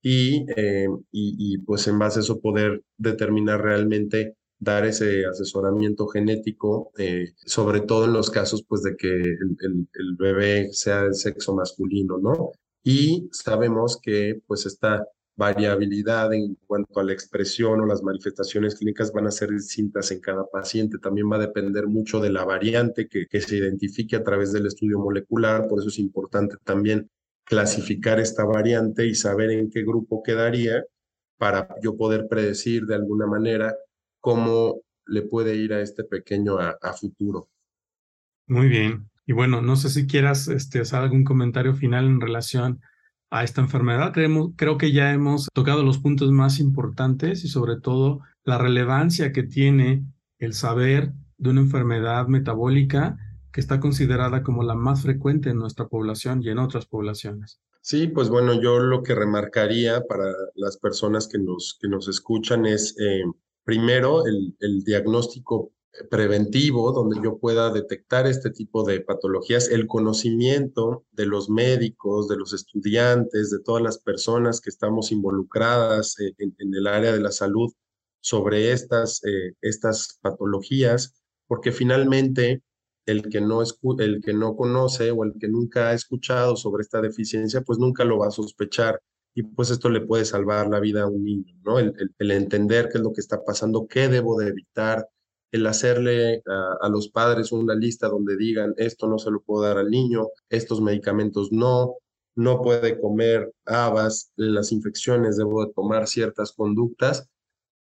y, 0.01 0.41
y, 0.41 0.95
y, 1.11 1.57
pues 1.59 1.87
en 1.87 1.99
base 1.99 2.19
a 2.19 2.21
eso 2.21 2.39
poder 2.41 2.83
determinar 2.97 3.61
realmente 3.61 4.35
dar 4.59 4.85
ese 4.85 5.25
asesoramiento 5.25 6.07
genético, 6.07 6.91
eh, 6.97 7.33
sobre 7.45 7.81
todo 7.81 8.05
en 8.05 8.13
los 8.13 8.29
casos 8.29 8.63
pues 8.67 8.81
de 8.83 8.95
que 8.95 9.13
el, 9.13 9.87
el, 9.93 10.15
bebé 10.17 10.69
sea 10.71 11.03
de 11.03 11.13
sexo 11.13 11.53
masculino, 11.53 12.17
¿no? 12.17 12.51
Y 12.83 13.29
sabemos 13.31 13.99
que 14.01 14.41
pues 14.47 14.65
esta 14.65 15.05
variabilidad 15.35 16.31
en 16.33 16.55
cuanto 16.67 16.99
a 16.99 17.03
la 17.03 17.13
expresión 17.13 17.81
o 17.81 17.85
las 17.85 18.03
manifestaciones 18.03 18.75
clínicas 18.75 19.11
van 19.11 19.27
a 19.27 19.31
ser 19.31 19.49
distintas 19.49 20.11
en 20.11 20.19
cada 20.19 20.45
paciente. 20.45 20.99
También 20.99 21.31
va 21.31 21.37
a 21.37 21.47
depender 21.47 21.87
mucho 21.87 22.19
de 22.19 22.29
la 22.29 22.45
variante 22.45 23.07
que, 23.07 23.41
se 23.41 23.57
identifique 23.57 24.15
a 24.15 24.23
través 24.23 24.53
del 24.53 24.67
estudio 24.67 24.99
molecular, 24.99 25.67
por 25.67 25.79
eso 25.79 25.89
es 25.89 25.99
importante 25.99 26.55
también 26.63 27.09
clasificar 27.45 28.19
esta 28.19 28.45
variante 28.45 29.05
y 29.05 29.15
saber 29.15 29.51
en 29.51 29.69
qué 29.69 29.83
grupo 29.83 30.23
quedaría 30.23 30.85
para 31.37 31.67
yo 31.81 31.97
poder 31.97 32.27
predecir 32.29 32.85
de 32.85 32.95
alguna 32.95 33.25
manera 33.25 33.75
cómo 34.19 34.81
le 35.05 35.23
puede 35.23 35.55
ir 35.55 35.73
a 35.73 35.81
este 35.81 36.03
pequeño 36.03 36.57
a, 36.59 36.93
futuro. 36.93 37.49
Muy 38.47 38.67
bien. 38.67 39.09
Y 39.25 39.33
bueno, 39.33 39.61
no 39.61 39.75
sé 39.75 39.89
si 39.89 40.07
quieras 40.07 40.47
este, 40.47 40.79
hacer 40.79 40.99
algún 40.99 41.23
comentario 41.23 41.73
final 41.73 42.05
en 42.05 42.21
relación 42.21 42.81
a 43.33 43.43
esta 43.43 43.61
enfermedad. 43.61 44.13
creo 44.55 44.77
que 44.77 44.91
ya 44.91 45.11
hemos 45.11 45.49
tocado 45.53 45.81
los 45.83 45.97
puntos 45.97 46.31
más 46.31 46.59
importantes 46.59 47.43
y 47.43 47.47
sobre 47.47 47.81
todo 47.81 48.19
la 48.43 48.59
relevancia 48.59 49.31
que 49.31 49.41
tiene 49.41 50.05
el 50.37 50.53
saber 50.53 51.13
de 51.37 51.49
una 51.49 51.61
enfermedad 51.61 52.27
metabólica 52.27 53.17
que 53.51 53.59
está 53.59 53.79
considerada 53.79 54.43
como 54.43 54.61
la 54.61 54.75
más 54.75 55.01
frecuente 55.01 55.49
en 55.49 55.57
nuestra 55.57 55.87
población 55.87 56.43
y 56.43 56.49
en 56.49 56.59
otras 56.59 56.85
poblaciones. 56.85 57.59
Sí, 57.81 58.07
pues 58.07 58.29
bueno, 58.29 58.61
yo 58.61 58.77
lo 58.79 59.01
que 59.01 59.15
remarcaría 59.15 60.01
para 60.07 60.31
las 60.53 60.77
personas 60.77 61.27
que 61.27 61.39
nos, 61.39 61.77
que 61.81 61.87
nos 61.87 62.07
escuchan 62.07 62.67
es 62.67 62.95
eh, 62.99 63.23
primero 63.63 64.25
el, 64.27 64.83
diagnóstico 64.83 65.71
preventivo, 66.09 66.91
donde 66.91 67.19
yo 67.23 67.37
pueda 67.37 67.71
detectar 67.71 68.27
este 68.27 68.49
tipo 68.49 68.83
de 68.83 69.01
patologías, 69.01 69.69
el 69.69 69.87
conocimiento 69.87 71.05
de 71.11 71.25
los 71.25 71.49
médicos, 71.49 72.27
de 72.27 72.37
los 72.37 72.53
estudiantes, 72.53 73.51
de 73.51 73.59
todas 73.59 73.83
las 73.83 73.99
personas 73.99 74.59
que 74.59 74.69
estamos 74.69 75.11
involucradas 75.11 76.15
en, 76.19 76.55
el 76.57 76.87
área 76.87 77.11
de 77.11 77.19
la 77.19 77.31
salud 77.31 77.71
sobre 78.21 78.71
estas, 78.71 79.23
eh, 79.23 79.53
estas 79.61 80.19
patologías, 80.21 81.13
porque 81.47 81.71
finalmente 81.71 82.63
el 83.05 83.29
que, 83.29 83.41
no 83.41 83.61
el 83.99 84.21
que 84.21 84.33
no 84.33 84.55
conoce 84.55 85.11
o 85.11 85.23
el 85.23 85.33
que 85.39 85.47
nunca 85.47 85.89
ha 85.89 85.93
escuchado 85.93 86.55
sobre 86.55 86.81
esta 86.81 87.01
deficiencia, 87.01 87.61
pues 87.61 87.79
nunca 87.79 88.03
lo 88.03 88.19
va 88.19 88.27
a 88.27 88.31
sospechar 88.31 88.99
y 89.35 89.43
pues 89.43 89.71
esto 89.71 89.89
le 89.89 90.01
puede 90.01 90.25
salvar 90.25 90.67
la 90.69 90.79
vida 90.79 91.03
a 91.03 91.07
un 91.07 91.23
niño, 91.23 91.55
¿no? 91.63 91.79
El, 91.79 92.31
entender 92.31 92.89
qué 92.89 92.97
es 92.99 93.03
lo 93.03 93.13
que 93.13 93.21
está 93.21 93.43
pasando, 93.43 93.87
qué 93.87 94.07
debo 94.07 94.37
de 94.39 94.49
evitar, 94.49 95.07
el 95.53 95.67
hacerle 95.67 96.41
a, 96.47 96.89
los 96.89 97.09
padres 97.09 97.51
una 97.51 97.75
lista 97.75 98.09
donde 98.09 98.35
digan 98.35 98.73
esto 98.75 99.07
no 99.07 99.19
se 99.19 99.29
lo 99.29 99.39
puedo 99.41 99.63
dar 99.63 99.77
al 99.77 99.91
niño, 99.91 100.29
estos 100.49 100.81
medicamentos 100.81 101.51
no, 101.51 101.97
no 102.35 102.59
puede 102.59 102.99
comer 102.99 103.53
habas, 103.63 104.31
las 104.35 104.71
infecciones 104.71 105.37
debo 105.37 105.63
de 105.63 105.71
tomar 105.71 106.07
ciertas 106.07 106.53
conductas, 106.53 107.29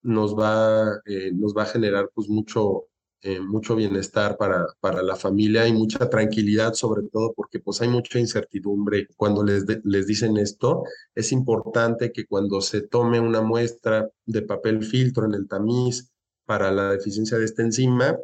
nos 0.02 0.38
va, 0.38 1.00
eh, 1.06 1.32
nos 1.32 1.56
va 1.56 1.62
a 1.62 1.66
generar 1.66 2.10
pues 2.14 2.28
mucho, 2.28 2.84
eh, 3.22 3.40
mucho 3.40 3.74
bienestar 3.74 4.36
para, 4.36 4.66
para 4.80 5.02
la 5.02 5.16
familia 5.16 5.66
y 5.66 5.72
mucha 5.72 6.10
tranquilidad, 6.10 6.74
sobre 6.74 7.08
todo 7.08 7.32
porque 7.32 7.60
pues 7.60 7.80
hay 7.80 7.88
mucha 7.88 8.18
incertidumbre 8.18 9.08
cuando 9.16 9.42
les, 9.42 9.64
les 9.84 10.06
dicen 10.06 10.36
esto. 10.36 10.82
Es 11.14 11.32
importante 11.32 12.12
que 12.12 12.26
cuando 12.26 12.60
se 12.60 12.82
tome 12.82 13.20
una 13.20 13.40
muestra 13.40 14.10
de 14.26 14.42
papel 14.42 14.84
filtro 14.84 15.24
en 15.24 15.32
el 15.32 15.48
tamiz 15.48 16.10
para 16.46 16.70
la 16.70 16.90
deficiencia 16.90 17.38
de 17.38 17.44
esta 17.44 17.62
enzima, 17.62 18.18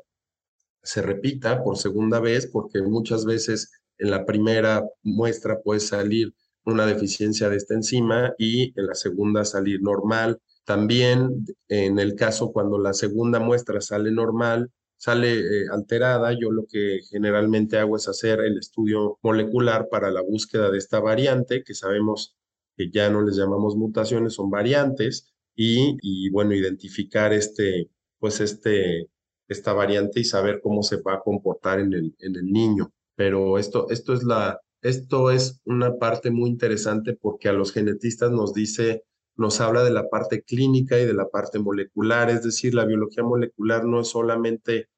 se 0.83 1.03
repita 1.03 1.63
por 1.63 1.77
segunda 1.77 2.21
vez, 2.21 2.47
porque 2.47 2.83
muchas 2.83 3.25
veces 3.25 3.71
en 3.99 4.11
la 4.11 4.25
primera 4.25 4.85
muestra 5.03 5.61
puede 5.61 5.81
salir 5.81 6.35
una 6.65 6.87
deficiencia 6.87 7.49
de 7.49 7.57
esta 7.57 7.75
enzima 7.75 8.35
y 8.39 8.79
en 8.79 8.87
la 8.87 8.95
segunda 8.95 9.45
salir 9.45 9.83
normal. 9.83 10.41
También 10.65 11.45
en 11.69 11.99
el 11.99 12.15
caso 12.15 12.53
cuando 12.53 12.79
la 12.79 12.93
segunda 12.93 13.41
muestra 13.41 13.81
sale 13.81 14.11
normal, 14.11 14.71
sale 14.97 15.39
eh, 15.39 15.65
alterada, 15.73 16.33
yo 16.39 16.51
lo 16.51 16.67
que 16.67 17.01
generalmente 17.11 17.79
hago 17.79 17.97
es 17.97 18.09
hacer 18.09 18.41
el 18.41 18.59
estudio 18.59 19.19
molecular 19.23 19.89
para 19.91 20.11
la 20.11 20.21
búsqueda 20.21 20.71
de 20.71 20.79
esta 20.79 21.01
variante, 21.01 21.65
que 21.65 21.75
sabemos 21.75 22.37
que 22.77 22.91
ya 22.91 23.09
no 23.11 23.23
les 23.23 23.37
llamamos 23.37 23.77
mutaciones, 23.77 24.35
son 24.35 24.51
variantes, 24.51 25.33
y, 25.55 25.97
y 26.03 26.31
bueno, 26.31 26.55
identificar 26.55 27.33
este, 27.33 27.91
pues 28.21 28.41
este, 28.41 29.09
esta 29.49 29.73
variante 29.73 30.21
y 30.21 30.25
saber 30.25 30.61
cómo 30.63 30.83
se 30.83 31.01
va 31.03 31.15
a 31.15 31.21
comportar 31.21 31.81
en 31.81 31.93
el, 31.93 32.15
en 32.21 32.37
el 32.37 32.47
niño. 32.47 32.93
Pero 33.17 33.59
esto, 33.59 33.91
esto, 33.91 34.15
es 34.15 34.23
la, 34.23 34.61
esto 34.83 35.31
es 35.31 35.61
una 35.65 35.97
parte 35.99 36.31
muy 36.31 36.51
interesante 36.51 37.15
porque 37.21 37.49
a 37.49 37.53
los 37.53 37.73
genetistas 37.73 38.31
nos 38.31 38.55
dice 38.55 39.05
nos 39.37 39.61
habla 39.63 39.83
de 39.83 39.91
la 39.91 40.09
parte 40.11 40.43
clínica 40.43 40.99
y 40.99 41.07
de 41.07 41.15
la 41.15 41.29
parte 41.29 41.59
molecular, 41.59 42.29
es 42.29 42.43
decir, 42.43 42.75
la 42.75 42.85
biología 42.85 43.25
molecular 43.25 43.85
no 43.87 44.01
es 44.01 44.09
solamente 44.09 44.89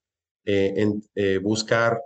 eh, 0.45 0.75
en, 0.77 1.03
eh, 1.15 1.39
buscar 1.39 2.01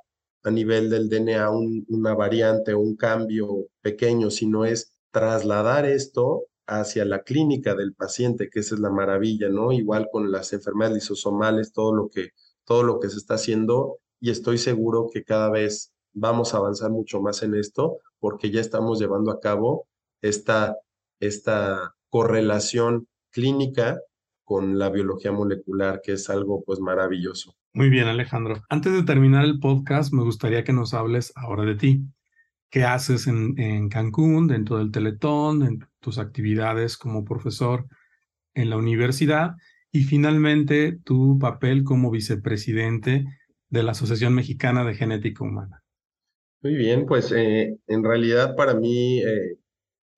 a 0.45 0.51
nivel 0.51 0.91
del 0.91 1.09
DNA 1.09 1.51
una 1.89 2.15
variante 2.15 2.75
o 2.75 2.81
un 2.81 2.95
cambio 2.95 3.69
pequeño, 3.81 4.31
sino 4.31 4.67
es 4.67 4.93
trasladar 5.11 5.87
esto 5.87 6.45
hacia 6.67 7.05
la 7.05 7.23
clínica 7.23 7.75
del 7.75 7.95
paciente, 7.95 8.49
que 8.51 8.61
esa 8.61 8.75
es 8.75 8.81
la 8.81 8.91
maravilla, 8.91 9.49
¿no? 9.49 9.73
Igual 9.73 10.09
con 10.11 10.31
las 10.31 10.53
enfermedades 10.53 10.97
lisosomales, 10.97 11.73
todo 11.73 11.95
lo 11.95 12.09
que, 12.09 12.31
todo 12.65 12.83
lo 12.83 12.99
que 13.01 13.09
se 13.09 13.19
está 13.19 13.35
haciendo 13.35 13.99
y 14.21 14.31
estoy 14.31 14.59
seguro 14.59 15.09
que 15.13 15.25
cada 15.25 15.51
vez 15.51 15.93
vamos 16.13 16.55
a 16.55 16.59
avanzar 16.59 16.91
mucho 16.91 17.21
más 17.21 17.43
en 17.43 17.55
esto 17.55 17.99
porque 18.19 18.51
ya 18.51 18.61
estamos 18.61 18.99
llevando 18.99 19.31
a 19.31 19.41
cabo 19.41 19.87
esta, 20.23 20.77
esta 21.21 21.95
correlación 22.09 23.07
clínica 23.31 24.01
con 24.45 24.79
la 24.79 24.91
biología 24.91 25.33
molecular, 25.33 26.01
que 26.03 26.13
es 26.13 26.31
algo 26.31 26.63
pues 26.65 26.81
maravilloso. 26.81 27.55
Muy 27.75 27.91
bien, 27.91 28.07
Alejandro. 28.07 28.63
Antes 28.71 28.93
de 28.93 29.03
terminar 29.03 29.45
el 29.45 29.59
podcast, 29.59 30.13
me 30.13 30.23
gustaría 30.23 30.65
que 30.65 30.73
nos 30.73 30.95
hables 30.95 31.33
ahora 31.37 31.65
de 31.65 31.75
ti. 31.75 32.01
¿Qué 32.71 32.85
haces 32.85 33.27
en, 33.27 33.59
en 33.59 33.89
Cancún, 33.89 34.49
dentro 34.49 34.79
del 34.79 34.91
Teletón, 34.91 35.63
en 35.63 35.79
tus 36.01 36.19
actividades 36.19 36.97
como 36.97 37.25
profesor 37.25 37.87
en 38.55 38.71
la 38.71 38.77
universidad 38.77 39.53
y 39.93 40.05
finalmente 40.05 40.99
tu 41.05 41.39
papel 41.39 41.85
como 41.85 42.11
vicepresidente 42.11 43.25
de 43.69 43.83
la 43.83 43.93
Asociación 43.93 44.35
Mexicana 44.35 44.85
de 44.85 44.95
Genética 44.95 45.45
Humana? 45.45 45.83
Muy 46.63 46.75
bien, 46.75 47.07
pues 47.07 47.33
eh, 47.33 47.79
en 47.87 48.03
realidad 48.03 48.57
para 48.57 48.75
mí 48.75 49.21
eh, 49.21 49.59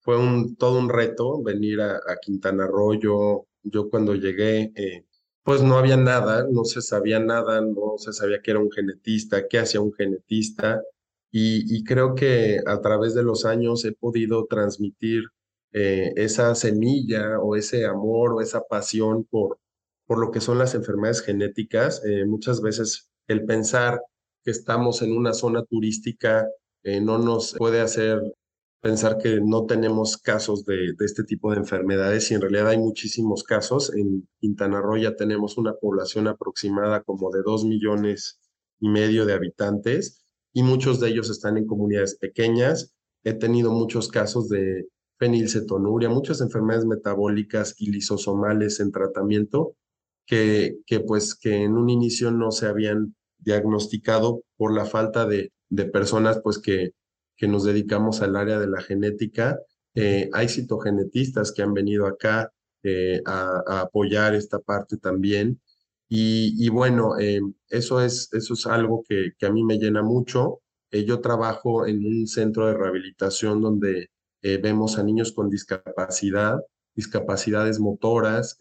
fue 0.00 0.18
un, 0.18 0.56
todo 0.56 0.78
un 0.78 0.88
reto 0.88 1.42
venir 1.42 1.80
a, 1.80 2.00
Quintana 2.22 2.66
Roo. 2.66 2.94
Yo, 2.94 3.46
yo 3.62 3.90
cuando 3.90 4.14
llegué, 4.14 4.72
eh, 4.74 5.04
pues 5.42 5.62
no 5.62 5.76
había 5.76 5.96
nada, 5.96 6.46
no 6.50 6.64
se 6.64 6.80
sabía 6.80 7.18
nada, 7.18 7.60
no 7.60 7.98
se 7.98 8.12
sabía 8.12 8.40
que 8.40 8.52
era 8.52 8.60
un 8.60 8.70
genetista, 8.70 9.46
qué 9.48 9.58
hacía 9.58 9.80
un 9.80 9.92
genetista. 9.92 10.80
Y, 11.30 11.84
creo 11.84 12.14
que 12.14 12.60
a 12.66 12.80
través 12.80 13.14
de 13.14 13.22
los 13.22 13.44
años 13.44 13.84
he 13.84 13.92
podido 13.92 14.46
transmitir 14.46 15.24
esa 15.72 16.54
semilla 16.54 17.38
o 17.40 17.54
ese 17.56 17.84
amor 17.86 18.32
o 18.34 18.40
esa 18.40 18.62
pasión 18.62 19.24
por, 19.24 19.58
por 20.06 20.18
lo 20.18 20.30
que 20.30 20.40
son 20.40 20.58
las 20.58 20.74
enfermedades 20.74 21.22
genéticas. 21.22 22.02
muchas 22.26 22.62
veces 22.62 23.10
el 23.28 23.44
pensar 23.44 24.00
que 24.44 24.50
estamos 24.50 25.02
en 25.02 25.16
una 25.16 25.34
zona 25.34 25.62
turística 25.64 26.48
eh, 26.82 27.00
no 27.00 27.18
nos 27.18 27.54
puede 27.54 27.80
hacer 27.80 28.20
pensar 28.80 29.18
que 29.18 29.40
no 29.40 29.66
tenemos 29.66 30.16
casos 30.16 30.64
de, 30.64 30.94
este 31.00 31.24
tipo 31.24 31.50
de 31.50 31.58
enfermedades 31.58 32.30
y 32.30 32.34
en 32.34 32.40
realidad 32.40 32.68
hay 32.68 32.78
muchísimos 32.78 33.42
casos. 33.42 33.92
En 33.94 34.28
Quintana 34.40 34.80
Roo 34.80 34.96
ya 34.96 35.16
tenemos 35.16 35.58
una 35.58 35.74
población 35.74 36.28
aproximada 36.28 37.02
como 37.02 37.30
de 37.30 37.42
dos 37.42 37.64
millones 37.64 38.40
y 38.80 38.88
medio 38.88 39.26
de 39.26 39.34
habitantes 39.34 40.24
y 40.52 40.62
muchos 40.62 41.00
de 41.00 41.08
ellos 41.08 41.30
están 41.30 41.56
en 41.56 41.66
comunidades 41.66 42.16
pequeñas. 42.16 42.94
He 43.24 43.34
tenido 43.34 43.72
muchos 43.72 44.08
casos 44.08 44.48
de 44.48 44.86
fenilcetonuria, 45.18 46.08
muchas 46.08 46.40
enfermedades 46.40 46.86
metabólicas 46.86 47.74
y 47.78 47.90
lisosomales 47.90 48.80
en 48.80 48.92
tratamiento 48.92 49.74
que, 50.26 50.78
que 50.86 51.00
pues 51.00 51.34
que 51.34 51.64
en 51.64 51.76
un 51.76 51.90
inicio 51.90 52.30
no 52.30 52.52
se 52.52 52.66
habían 52.66 53.16
diagnosticado 53.38 54.42
por 54.56 54.74
la 54.74 54.84
falta 54.84 55.26
de, 55.26 55.52
de 55.70 55.84
personas 55.86 56.40
pues 56.42 56.58
que, 56.58 56.92
que 57.36 57.48
nos 57.48 57.64
dedicamos 57.64 58.20
al 58.20 58.36
área 58.36 58.58
de 58.58 58.66
la 58.66 58.82
genética. 58.82 59.58
Eh, 59.94 60.28
hay 60.32 60.48
citogenetistas 60.48 61.52
que 61.52 61.62
han 61.62 61.72
venido 61.72 62.06
acá 62.06 62.52
eh, 62.82 63.22
a, 63.24 63.80
apoyar 63.80 64.34
esta 64.34 64.58
parte 64.58 64.96
también. 64.96 65.60
Y, 66.08 66.68
bueno, 66.70 67.18
eh, 67.18 67.40
eso, 67.68 68.00
es, 68.00 68.32
eso 68.32 68.54
es 68.54 68.66
algo 68.66 69.04
que, 69.06 69.32
que, 69.38 69.46
a 69.46 69.52
mí 69.52 69.62
me 69.62 69.78
llena 69.78 70.02
mucho. 70.02 70.60
yo 70.90 71.20
trabajo 71.20 71.86
en 71.86 72.04
un 72.06 72.26
centro 72.26 72.66
de 72.66 72.74
rehabilitación 72.74 73.60
donde 73.60 74.08
vemos 74.42 74.98
a 74.98 75.02
niños 75.02 75.32
con 75.32 75.50
discapacidad, 75.50 76.56
discapacidades 76.94 77.78
motoras, 77.78 78.56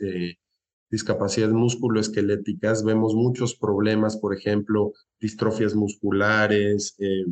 discapacidades 0.89 1.53
musculoesqueléticas, 1.53 2.83
vemos 2.83 3.13
muchos 3.13 3.55
problemas, 3.55 4.17
por 4.17 4.35
ejemplo, 4.35 4.93
distrofias 5.19 5.75
musculares, 5.75 6.95
eh, 6.99 7.25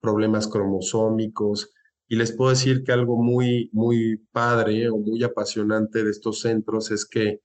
problemas 0.00 0.48
cromosómicos. 0.48 1.70
Y 2.08 2.16
les 2.16 2.32
puedo 2.32 2.50
decir 2.50 2.82
que 2.84 2.92
algo 2.92 3.22
muy, 3.22 3.70
muy 3.72 4.16
padre 4.32 4.88
o 4.90 4.98
muy 4.98 5.22
apasionante 5.22 6.04
de 6.04 6.10
estos 6.10 6.40
centros 6.40 6.90
es 6.90 7.06
que 7.06 7.40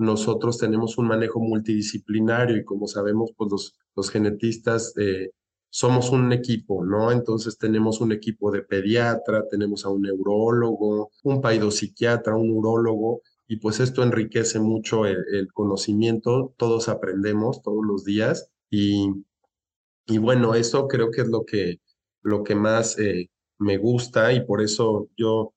nosotros 0.00 0.56
tenemos 0.58 0.96
un 0.98 1.08
manejo 1.08 1.40
multidisciplinario 1.40 2.56
y 2.56 2.64
como 2.64 2.86
sabemos, 2.86 3.32
pues 3.36 3.50
los, 3.50 3.74
los 3.94 4.10
genetistas 4.10 4.94
eh, 4.96 5.30
somos 5.68 6.10
un 6.10 6.32
equipo, 6.32 6.84
¿no? 6.84 7.12
Entonces 7.12 7.58
tenemos 7.58 8.00
un 8.00 8.12
equipo 8.12 8.50
de 8.50 8.62
pediatra, 8.62 9.46
tenemos 9.48 9.84
a 9.84 9.90
un 9.90 10.02
neurólogo, 10.02 11.10
un 11.22 11.40
paidopsiquiatra, 11.42 12.34
un 12.34 12.50
urólogo, 12.50 13.20
y 13.46 13.56
pues 13.56 13.78
esto 13.80 14.02
enriquece 14.02 14.58
mucho 14.58 15.04
el, 15.04 15.52
conocimiento, 15.52 16.54
todos 16.56 16.88
aprendemos 16.88 17.62
todos 17.62 17.84
los 17.84 18.04
días 18.04 18.50
y, 18.70 19.10
y, 20.06 20.18
bueno, 20.18 20.54
eso 20.54 20.88
creo 20.88 21.10
que 21.10 21.22
es 21.22 21.28
lo 21.28 21.44
que, 21.44 21.80
lo 22.22 22.42
que 22.42 22.54
más 22.54 22.98
eh, 22.98 23.28
me 23.58 23.76
gusta 23.76 24.32
y 24.32 24.46
por 24.46 24.62
eso 24.62 25.08
yo 25.16 25.52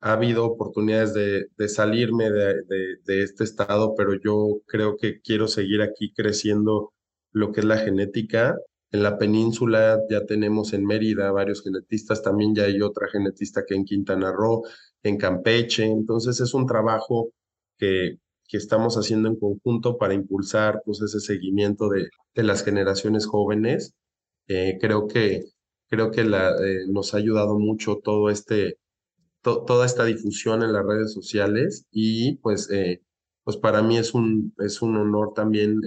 ha 0.00 0.12
habido 0.12 0.46
oportunidades 0.46 1.14
de, 1.14 1.46
de 1.56 1.68
salirme 1.68 2.30
de, 2.30 2.62
de, 3.04 3.22
este 3.22 3.44
estado, 3.44 3.94
pero 3.96 4.14
yo 4.14 4.60
creo 4.66 4.96
que 4.96 5.20
quiero 5.20 5.48
seguir 5.48 5.82
aquí 5.82 6.12
creciendo 6.12 6.92
lo 7.32 7.52
que 7.52 7.60
es 7.60 7.66
la 7.66 7.78
genética. 7.78 8.56
En 8.92 9.02
la 9.02 9.18
península 9.18 10.00
ya 10.08 10.24
tenemos 10.26 10.72
en 10.72 10.84
Mérida 10.84 11.32
varios 11.32 11.62
genetistas, 11.62 12.22
también 12.22 12.54
ya 12.54 12.64
hay 12.64 12.80
otra 12.82 13.08
genetista 13.08 13.64
que 13.66 13.74
en 13.74 13.84
Quintana 13.84 14.32
Roo 14.32 14.62
en 15.02 15.16
Campeche. 15.16 15.84
Entonces 15.84 16.40
es 16.40 16.54
un 16.54 16.66
trabajo 16.66 17.32
que, 17.78 18.18
que 18.48 18.56
estamos 18.56 18.96
haciendo 18.96 19.28
en 19.28 19.36
conjunto 19.36 19.98
para 19.98 20.14
impulsar 20.14 20.82
pues, 20.84 21.00
ese 21.02 21.20
seguimiento 21.20 21.88
de, 21.88 22.08
de 22.34 22.42
las 22.42 22.64
generaciones 22.64 23.26
jóvenes. 23.26 23.94
Eh, 24.48 24.78
creo 24.80 25.06
que, 25.08 25.44
creo 25.88 26.10
que 26.10 26.24
la, 26.24 26.50
eh, 26.50 26.84
nos 26.88 27.14
ha 27.14 27.18
ayudado 27.18 27.58
mucho 27.58 27.98
todo 28.02 28.30
este, 28.30 28.78
toda 29.66 29.86
esta 29.86 30.04
difusión 30.04 30.62
en 30.62 30.72
las 30.72 30.84
redes 30.84 31.12
sociales 31.12 31.86
y 31.90 32.36
pues, 32.38 32.70
eh, 32.70 33.02
pues 33.44 33.56
para 33.56 33.82
mí 33.82 33.98
es 33.98 34.14
un, 34.14 34.54
es 34.58 34.82
un 34.82 34.96
honor 34.96 35.32
también 35.34 35.80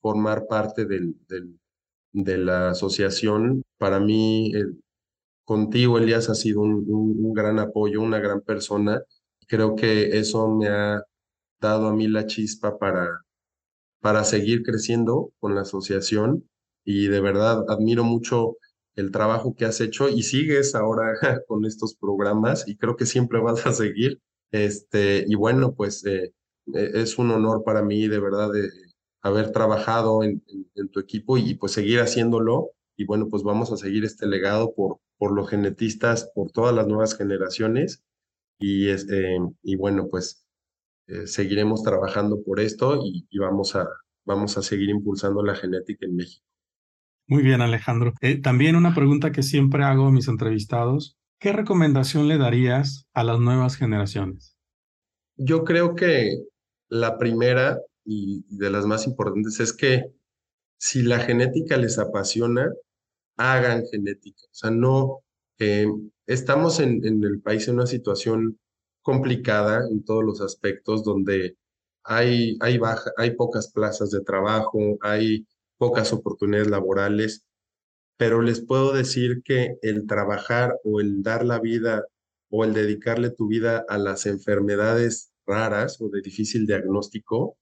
formar 0.00 0.46
parte 0.48 0.84
del, 0.86 1.14
de 2.12 2.38
la 2.38 2.70
asociación. 2.70 3.62
Para 3.78 4.00
mí, 4.00 4.52
contigo, 5.44 5.98
Elías, 5.98 6.28
ha 6.28 6.34
sido 6.34 6.60
un, 6.60 6.84
un, 6.88 7.32
gran 7.32 7.58
apoyo, 7.58 8.00
una 8.00 8.18
gran 8.18 8.40
persona. 8.42 9.02
Creo 9.46 9.76
que 9.76 10.18
eso 10.18 10.48
me 10.48 10.68
ha 10.68 11.02
dado 11.60 11.88
a 11.88 11.94
mí 11.94 12.08
la 12.08 12.26
chispa 12.26 12.78
para, 12.78 13.22
para 14.00 14.24
seguir 14.24 14.62
creciendo 14.62 15.32
con 15.40 15.54
la 15.54 15.62
asociación 15.62 16.48
y 16.84 17.06
de 17.06 17.20
verdad 17.20 17.64
admiro 17.68 18.04
mucho 18.04 18.56
el 18.96 19.10
trabajo 19.10 19.54
que 19.54 19.64
has 19.64 19.80
hecho 19.80 20.08
y 20.08 20.22
sigues 20.22 20.74
ahora 20.74 21.14
con 21.46 21.64
estos 21.64 21.94
programas 21.94 22.68
y 22.68 22.76
creo 22.76 22.96
que 22.96 23.06
siempre 23.06 23.40
vas 23.40 23.66
a 23.66 23.72
seguir. 23.72 24.20
Este, 24.50 25.24
y 25.26 25.34
bueno, 25.34 25.74
pues 25.74 26.04
eh, 26.06 26.34
e, 26.74 26.90
es 26.94 27.18
un 27.18 27.30
honor 27.30 27.64
para 27.64 27.82
mí 27.82 28.06
de 28.08 28.20
verdad 28.20 28.52
de 28.52 28.68
haber 29.22 29.52
trabajado 29.52 30.22
en, 30.24 30.42
tu 30.92 31.00
equipo 31.00 31.38
y 31.38 31.54
pues 31.54 31.72
seguir 31.72 32.00
haciéndolo 32.00 32.70
y 32.96 33.04
bueno, 33.06 33.28
pues 33.28 33.42
vamos 33.42 33.72
a 33.72 33.76
seguir 33.76 34.04
este 34.04 34.26
legado 34.26 34.74
por, 34.74 34.98
por 35.16 35.32
los 35.32 35.48
genetistas, 35.48 36.30
por 36.34 36.50
todas 36.50 36.74
las 36.74 36.86
nuevas 36.88 37.16
generaciones 37.16 38.02
y, 38.58 38.88
este, 38.88 39.38
y 39.62 39.76
bueno, 39.76 40.08
pues 40.10 40.46
eh, 41.08 41.26
seguiremos 41.26 41.82
trabajando 41.82 42.42
por 42.42 42.60
esto 42.60 43.00
y, 43.04 43.26
vamos, 43.38 43.74
a, 43.76 43.88
vamos 44.24 44.56
a 44.58 44.62
seguir 44.62 44.90
impulsando 44.90 45.42
la 45.42 45.54
genética 45.54 46.06
en 46.06 46.16
México. 46.16 46.46
Muy 47.32 47.42
bien, 47.42 47.62
Alejandro. 47.62 48.12
Eh, 48.20 48.42
también 48.42 48.76
una 48.76 48.94
pregunta 48.94 49.32
que 49.32 49.42
siempre 49.42 49.84
hago 49.84 50.08
a 50.08 50.12
mis 50.12 50.28
entrevistados. 50.28 51.16
¿Qué 51.40 51.50
recomendación 51.50 52.28
le 52.28 52.36
darías 52.36 53.06
a 53.14 53.24
las 53.24 53.40
nuevas 53.40 53.76
generaciones? 53.76 54.58
Yo 55.36 55.64
creo 55.64 55.94
que 55.94 56.42
la 56.90 57.16
primera 57.16 57.80
y 58.04 58.44
de 58.54 58.68
las 58.68 58.84
más 58.84 59.06
importantes 59.06 59.60
es 59.60 59.72
que 59.72 60.12
si 60.76 61.00
la 61.00 61.20
genética 61.20 61.78
les 61.78 61.98
apasiona, 61.98 62.70
hagan 63.38 63.84
genética. 63.90 64.42
O 64.50 64.54
sea, 64.54 64.70
no, 64.70 65.20
eh, 65.58 65.86
estamos 66.26 66.80
en, 66.80 67.02
el 67.02 67.40
país 67.40 67.66
en 67.66 67.76
una 67.76 67.86
situación 67.86 68.58
complicada 69.00 69.88
en 69.90 70.04
todos 70.04 70.22
los 70.22 70.42
aspectos, 70.42 71.02
donde 71.02 71.56
hay, 72.04 72.58
hay, 72.60 72.76
baja, 72.76 73.10
hay 73.16 73.30
pocas 73.30 73.72
plazas 73.72 74.10
de 74.10 74.20
trabajo, 74.20 74.98
hay 75.00 75.46
pocas 75.82 76.12
oportunidades 76.12 76.70
laborales, 76.70 77.44
pero 78.16 78.40
les 78.40 78.64
puedo 78.64 78.92
decir 78.92 79.42
que 79.44 79.78
el 79.82 80.06
trabajar 80.06 80.76
o 80.84 81.00
el 81.00 81.24
dar 81.24 81.44
la 81.44 81.58
vida 81.58 82.04
o 82.50 82.62
el 82.64 82.72
dedicarle 82.72 83.30
tu 83.30 83.48
vida 83.48 83.84
a 83.88 83.98
las 83.98 84.26
enfermedades 84.26 85.32
raras 85.44 86.00
o 86.00 86.08
de 86.08 86.22
difícil 86.22 86.66
diagnóstico 86.66 87.56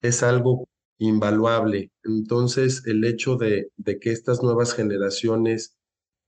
es 0.00 0.22
algo 0.22 0.68
invaluable. 0.98 1.90
Entonces, 2.04 2.86
el 2.86 3.02
hecho 3.04 3.34
de, 3.34 3.72
que 4.00 4.12
estas 4.12 4.44
nuevas 4.44 4.72
generaciones 4.72 5.74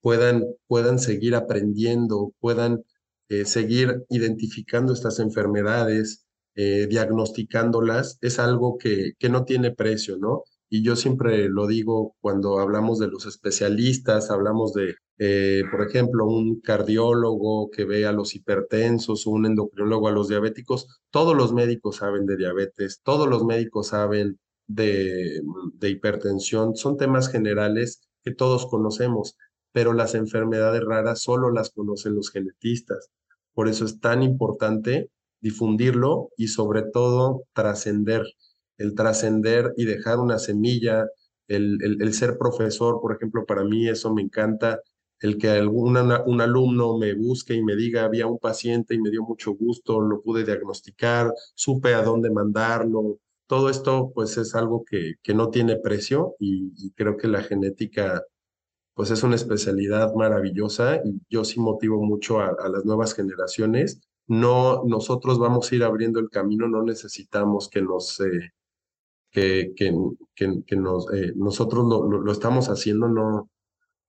puedan, 0.01 0.45
puedan 0.67 0.99
seguir 0.99 1.37
aprendiendo, 1.37 2.33
puedan 2.41 2.83
eh, 3.29 3.45
seguir 3.45 4.05
identificando 4.09 4.93
estas 4.93 5.21
enfermedades, 5.21 6.27
eh, 6.57 6.89
diagnosticándolas, 6.89 8.19
es 8.23 8.41
algo 8.41 8.77
que, 8.77 9.13
que 9.21 9.29
no 9.29 9.45
tiene 9.45 9.71
precio, 9.71 10.17
¿no? 10.17 10.43
Y 10.71 10.83
yo 10.83 10.97
siempre 10.97 11.49
lo 11.49 11.67
digo 11.67 12.15
cuando 12.21 12.59
hablamos 12.59 12.99
de 12.99 13.09
los 13.09 13.27
especialistas, 13.27 14.31
hablamos 14.31 14.75
de, 14.75 14.97
eh, 15.19 15.63
por 15.71 15.87
ejemplo, 15.87 16.27
un 16.27 16.61
cardiólogo 16.61 17.71
que 17.71 17.85
ve 17.85 18.07
a 18.07 18.13
los 18.13 18.35
hipertensos 18.35 19.27
un 19.27 19.47
endocrinólogo 19.47 20.09
a 20.09 20.13
los 20.13 20.29
diabéticos, 20.29 21.01
todos 21.11 21.35
los 21.37 21.53
médicos 21.53 21.97
saben 21.97 22.27
de 22.27 22.37
diabetes, 22.37 23.01
todos 23.03 23.29
los 23.29 23.45
médicos 23.45 23.89
saben 23.89 24.39
de, 24.67 25.41
de 25.75 25.89
hipertensión, 25.91 26.77
son 26.77 26.99
temas 26.99 27.31
generales 27.31 28.09
que 28.23 28.35
todos 28.35 28.67
conocemos, 28.67 29.37
pero 29.73 29.95
las 29.95 30.15
enfermedades 30.15 30.83
raras 30.85 31.23
solo 31.23 31.51
las 31.51 31.71
conocen 31.71 32.15
los 32.15 32.31
genetistas. 32.31 33.11
Por 33.55 33.69
eso 33.69 33.85
es 33.87 34.01
tan 34.01 34.23
importante 34.23 35.11
difundirlo 35.41 36.31
y 36.37 36.49
sobre 36.49 36.83
todo 36.83 37.45
trascender, 37.55 38.25
el 38.79 38.95
trascender 38.95 39.75
y 39.77 39.85
dejar 39.85 40.19
una 40.19 40.39
semilla, 40.39 41.07
el, 41.49 41.79
el, 41.83 42.15
ser 42.15 42.39
profesor, 42.39 43.01
por 43.01 43.15
ejemplo, 43.15 43.45
para 43.47 43.65
mí 43.65 43.89
eso 43.89 44.13
me 44.15 44.23
encanta, 44.23 44.81
el 45.21 45.39
que 45.39 45.49
algún, 45.51 45.97
un 45.97 46.41
alumno 46.41 46.97
me 46.99 47.15
busque 47.15 47.55
y 47.55 47.63
me 47.63 47.77
diga, 47.77 48.05
había 48.05 48.27
un 48.27 48.39
paciente 48.39 48.95
y 48.95 49.01
me 49.01 49.11
dio 49.11 49.23
mucho 49.23 49.53
gusto, 49.53 50.01
lo 50.01 50.23
pude 50.23 50.45
diagnosticar, 50.45 51.33
supe 51.55 51.95
a 51.95 52.03
dónde 52.03 52.31
mandarlo. 52.31 53.19
Todo 53.47 53.71
esto 53.71 54.13
pues 54.15 54.37
es 54.39 54.55
algo 54.55 54.85
que, 54.85 55.15
que 55.23 55.35
no 55.35 55.51
tiene 55.51 55.77
precio 55.77 56.37
y, 56.39 56.73
y 56.77 56.93
creo 56.93 57.17
que 57.17 57.29
la 57.29 57.43
genética 57.43 58.23
pues 58.99 59.13
es 59.13 59.23
una 59.23 59.37
especialidad 59.37 60.13
maravillosa 60.17 60.97
y 61.05 61.21
yo 61.31 61.45
sí 61.45 61.61
motivo 61.61 62.03
mucho 62.03 62.41
a, 62.41 62.69
las 62.69 62.85
nuevas 62.85 63.15
generaciones. 63.15 64.01
No, 64.27 64.83
nosotros 64.87 65.39
vamos 65.39 65.71
a 65.71 65.75
ir 65.77 65.85
abriendo 65.85 66.19
el 66.19 66.31
camino, 66.31 66.67
no 66.67 66.83
necesitamos 66.83 67.69
que 67.69 67.81
nos, 67.81 68.19
eh, 68.19 68.51
que, 69.31 69.73
que, 69.77 69.93
que, 70.35 70.77
nos, 70.77 71.13
eh, 71.13 71.33
nosotros 71.37 71.87
lo, 71.87 72.09
lo, 72.09 72.33
estamos 72.33 72.69
haciendo, 72.69 73.09
no, 73.09 73.51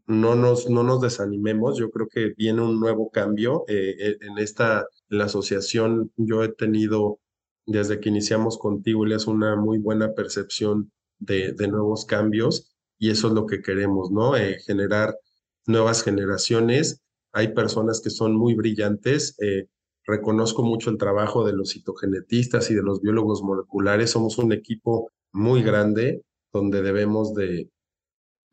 no, 0.07 0.35
nos, 0.35 0.69
no 0.69 0.83
nos 0.83 1.01
desanimemos. 1.01 1.77
Yo 1.77 1.89
creo 1.91 2.07
que 2.07 2.33
viene 2.37 2.61
un 2.61 2.79
nuevo 2.79 3.09
cambio. 3.11 3.65
Eh, 3.67 4.17
en 4.21 4.37
esta, 4.37 4.85
en 5.09 5.17
la 5.17 5.25
asociación, 5.25 6.11
yo 6.17 6.43
he 6.43 6.49
tenido, 6.49 7.19
desde 7.65 7.99
que 7.99 8.09
iniciamos 8.09 8.57
contigo, 8.57 9.05
es 9.07 9.27
una 9.27 9.55
muy 9.55 9.77
buena 9.77 10.13
percepción 10.13 10.91
de, 11.19 11.53
de 11.53 11.67
nuevos 11.67 12.05
cambios 12.05 12.75
y 12.99 13.09
eso 13.09 13.27
es 13.29 13.33
lo 13.33 13.45
que 13.45 13.61
queremos, 13.61 14.11
¿no? 14.11 14.35
Eh, 14.35 14.59
generar 14.65 15.17
nuevas 15.65 16.03
generaciones. 16.03 17.01
Hay 17.31 17.53
personas 17.53 18.01
que 18.01 18.09
son 18.09 18.35
muy 18.35 18.55
brillantes. 18.55 19.35
Eh, 19.39 19.67
reconozco 20.09 20.63
mucho 20.63 20.89
el 20.89 20.97
trabajo 20.97 21.45
de 21.45 21.53
los 21.53 21.71
citogenetistas 21.71 22.69
y 22.71 22.75
de 22.75 22.83
los 22.83 23.01
biólogos 23.01 23.41
moleculares. 23.43 24.11
Somos 24.11 24.37
un 24.37 24.51
equipo 24.51 25.11
muy 25.31 25.63
grande 25.63 26.23
donde 26.51 26.81
debemos 26.81 27.33
de, 27.33 27.69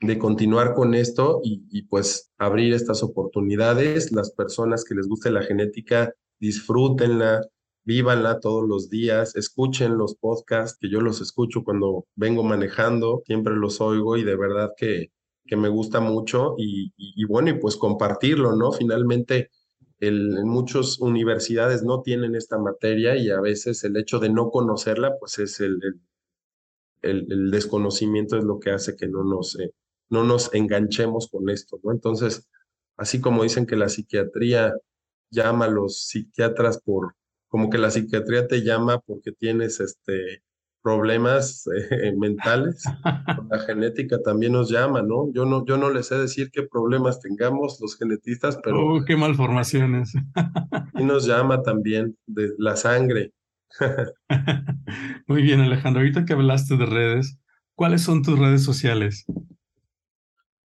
de 0.01 0.19
continuar 0.19 0.75
con 0.75 0.95
esto 0.95 1.41
y, 1.43 1.65
y, 1.71 1.83
pues 1.83 2.31
abrir 2.39 2.75
estas 2.75 3.03
oportunidades. 3.03 4.13
Las 4.13 4.31
personas 4.31 4.85
que 4.85 4.95
les 4.95 5.09
guste 5.09 5.31
la 5.31 5.43
genética, 5.43 6.13
disfrútenla, 6.39 7.43
vívanla 7.85 8.41
todos 8.41 8.69
los 8.69 8.91
días, 8.91 9.35
escuchen 9.37 9.97
los 9.97 10.17
podcasts, 10.17 10.77
que 10.79 10.91
yo 10.91 11.01
los 11.01 11.21
escucho 11.21 11.63
cuando 11.65 12.07
vengo 12.17 12.43
manejando, 12.43 13.23
siempre 13.25 13.55
los 13.55 13.81
oigo 13.81 14.17
y 14.17 14.25
de 14.25 14.37
verdad 14.37 14.73
que, 14.77 15.13
que 15.47 15.57
me 15.57 15.69
gusta 15.69 16.01
mucho 16.01 16.57
y, 16.59 16.93
y, 16.97 17.25
bueno, 17.25 17.51
y 17.51 17.55
pues 17.55 17.77
compartirlo, 17.77 18.57
¿no? 18.57 18.73
Finalmente, 18.73 19.51
el, 20.01 20.45
muchas 20.45 20.99
universidades 21.01 21.83
no 21.83 22.03
tienen 22.03 22.35
esta 22.35 22.59
materia 22.59 23.17
y 23.17 23.31
a 23.31 23.41
veces 23.41 23.85
el 23.85 23.97
hecho 23.97 24.19
de 24.19 24.31
no 24.31 24.51
conocerla, 24.51 25.17
pues 25.19 25.39
es 25.39 25.61
el, 25.61 25.79
el, 27.03 27.27
el 27.33 27.51
desconocimiento 27.51 28.37
es 28.37 28.45
lo 28.45 28.59
que 28.61 28.71
hace 28.71 28.97
que 28.97 29.09
no 29.09 29.25
nos, 29.25 29.59
eh, 29.59 29.73
no 30.11 30.25
nos 30.25 30.53
enganchemos 30.55 31.29
con 31.29 31.49
esto, 31.51 31.79
¿no? 31.83 31.93
Entonces, 31.93 32.49
así 32.97 33.21
como 33.21 33.43
dicen 33.43 33.67
que 33.67 33.77
la 33.77 33.89
psiquiatría 33.89 34.75
llama 35.31 35.67
a 35.67 35.69
los 35.69 36.07
psiquiatras 36.09 36.81
por 36.83 37.15
como 37.49 37.71
que 37.71 37.79
la 37.79 37.91
psiquiatría 37.91 38.47
te 38.49 38.63
llama 38.63 39.01
porque 39.01 39.33
tienes 39.33 39.81
este 39.81 40.43
problemas 40.87 41.69
eh, 41.91 42.13
mentales. 42.17 42.85
La 43.51 43.59
genética 43.59 44.23
también 44.23 44.53
nos 44.53 44.71
llama, 44.71 45.03
¿no? 45.03 45.33
Yo 45.33 45.45
no, 45.45 45.67
yo 45.67 45.77
no 45.77 45.91
les 45.91 46.07
sé 46.07 46.15
decir 46.15 46.53
qué 46.53 46.63
problemas 46.63 47.19
tengamos 47.19 47.81
los 47.81 47.99
genetistas, 47.99 48.57
pero. 48.63 48.87
Oh, 48.87 49.05
qué 49.05 49.17
malformaciones. 49.17 50.13
y 50.95 51.03
nos 51.03 51.27
llama 51.27 51.63
también 51.63 52.17
de 52.27 52.53
la 52.59 52.77
sangre. 52.77 53.33
Muy 55.27 55.43
bien, 55.43 55.59
Alejandro. 55.59 56.03
Ahorita 56.03 56.25
que 56.25 56.35
hablaste 56.35 56.77
de 56.77 56.87
redes, 56.87 57.37
¿cuáles 57.75 58.03
son 58.03 58.23
tus 58.23 58.39
redes 58.39 58.63
sociales? 58.63 59.27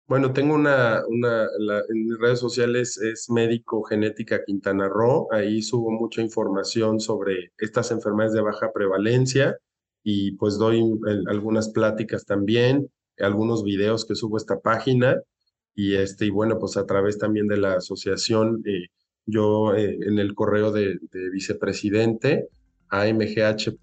Bueno, 0.07 0.31
tengo 0.31 0.55
una, 0.55 1.01
una 1.09 1.43
en 1.89 2.05
mis 2.05 2.17
redes 2.19 2.39
sociales 2.39 2.97
es 2.99 3.29
Médico 3.29 3.83
Genética 3.83 4.45
Quintana 4.45 4.87
Roo. 4.87 5.27
Ahí 5.33 5.61
subo 5.61 5.91
mucha 5.91 6.21
información 6.21 7.01
sobre 7.01 7.51
estas 7.57 7.91
enfermedades 7.91 8.33
de 8.33 8.41
baja 8.41 8.71
prevalencia 8.71 9.57
y 10.07 10.33
pues 10.33 10.57
doy 10.59 10.83
algunas 11.27 11.69
pláticas 11.69 12.25
también, 12.25 12.87
algunos 13.17 13.63
videos 13.63 14.05
que 14.05 14.13
subo 14.13 14.37
a 14.37 14.37
esta 14.37 14.59
página 14.59 15.19
y 15.73 15.95
este 15.95 16.27
y 16.27 16.29
bueno 16.29 16.59
pues 16.59 16.77
a 16.77 16.85
través 16.85 17.17
también 17.17 17.47
de 17.47 17.57
la 17.57 17.73
asociación 17.73 18.61
eh, 18.65 18.85
yo 19.25 19.73
eh, 19.73 19.97
en 19.99 20.19
el 20.19 20.35
correo 20.35 20.71
de, 20.71 20.99
de 21.11 21.29
vicepresidente 21.31 22.47
amgh.org.mx 22.89 23.73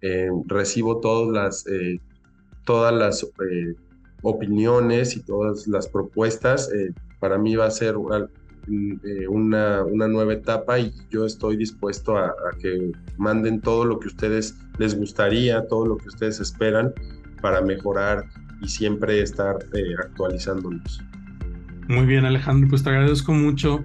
eh, 0.00 0.28
recibo 0.46 1.00
todas 1.00 1.32
las 1.32 1.64
todas 2.66 2.92
las 2.92 3.24
opiniones 4.22 5.16
y 5.16 5.22
todas 5.22 5.68
las 5.68 5.86
propuestas. 5.86 6.68
Para 7.20 7.38
mí 7.38 7.54
va 7.56 7.66
a 7.66 7.70
ser 7.70 7.94
eh, 8.68 9.28
una, 9.28 9.82
una, 9.84 10.08
nueva 10.08 10.32
etapa 10.32 10.78
y 10.78 10.92
yo 11.10 11.26
estoy 11.26 11.56
dispuesto 11.56 12.16
a, 12.16 12.32
que 12.60 12.92
manden 13.16 13.60
todo 13.60 13.84
lo 13.84 13.98
que 13.98 14.08
ustedes 14.08 14.56
les 14.78 14.96
gustaría, 14.96 15.66
todo 15.68 15.86
lo 15.86 15.96
que 15.96 16.08
ustedes 16.08 16.40
esperan 16.40 16.92
para 17.40 17.60
mejorar 17.60 18.24
y 18.62 18.68
siempre 18.68 19.20
estar 19.20 19.56
eh, 19.74 19.94
actualizándonos. 20.02 21.02
Muy 21.88 22.06
bien, 22.06 22.24
Alejandro, 22.24 22.68
pues 22.70 22.82
te 22.82 22.90
agradezco 22.90 23.32
mucho 23.32 23.84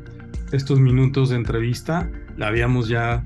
estos 0.51 0.79
minutos 0.79 1.29
de 1.29 1.35
entrevista. 1.35 2.09
La 2.37 2.47
habíamos 2.47 2.87
ya 2.87 3.21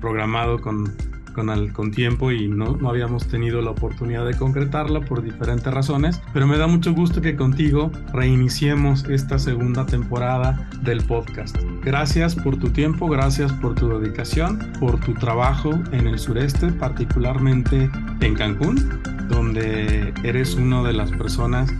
programado 0.00 0.60
con 0.60 0.84
con, 1.30 1.68
con 1.68 1.90
tiempo 1.90 2.30
y 2.30 2.48
no, 2.48 2.76
no 2.76 2.88
habíamos 2.88 3.26
tenido 3.26 3.62
la 3.62 3.70
oportunidad 3.70 4.26
de 4.26 4.34
concretarla 4.34 5.00
por 5.00 5.22
diferentes 5.22 5.72
razones, 5.72 6.20
pero 6.32 6.46
me 6.46 6.58
da 6.58 6.66
mucho 6.66 6.92
gusto 6.92 7.20
que 7.20 7.36
contigo 7.36 7.90
reiniciemos 8.12 9.04
esta 9.04 9.38
segunda 9.38 9.86
temporada 9.86 10.68
del 10.82 11.02
podcast. 11.04 11.56
Gracias 11.82 12.34
por 12.34 12.56
tu 12.56 12.70
tiempo, 12.70 13.08
gracias 13.08 13.52
por 13.54 13.74
tu 13.74 13.88
dedicación, 13.98 14.58
por 14.78 14.98
tu 15.00 15.14
trabajo 15.14 15.70
en 15.92 16.06
el 16.06 16.18
sureste, 16.18 16.72
particularmente 16.72 17.90
en 18.20 18.34
Cancún, 18.34 19.00
donde 19.28 20.12
eres 20.24 20.54
una 20.54 20.82
de 20.82 20.92
las 20.92 21.10
personas 21.12 21.72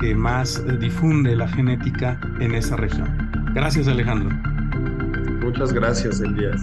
que 0.00 0.14
más 0.14 0.62
difunde 0.80 1.36
la 1.36 1.48
genética 1.48 2.20
en 2.40 2.54
esa 2.54 2.76
región. 2.76 3.30
Gracias 3.54 3.88
Alejandro. 3.88 4.30
Muchas 5.42 5.72
gracias, 5.72 6.20
Elías. 6.20 6.62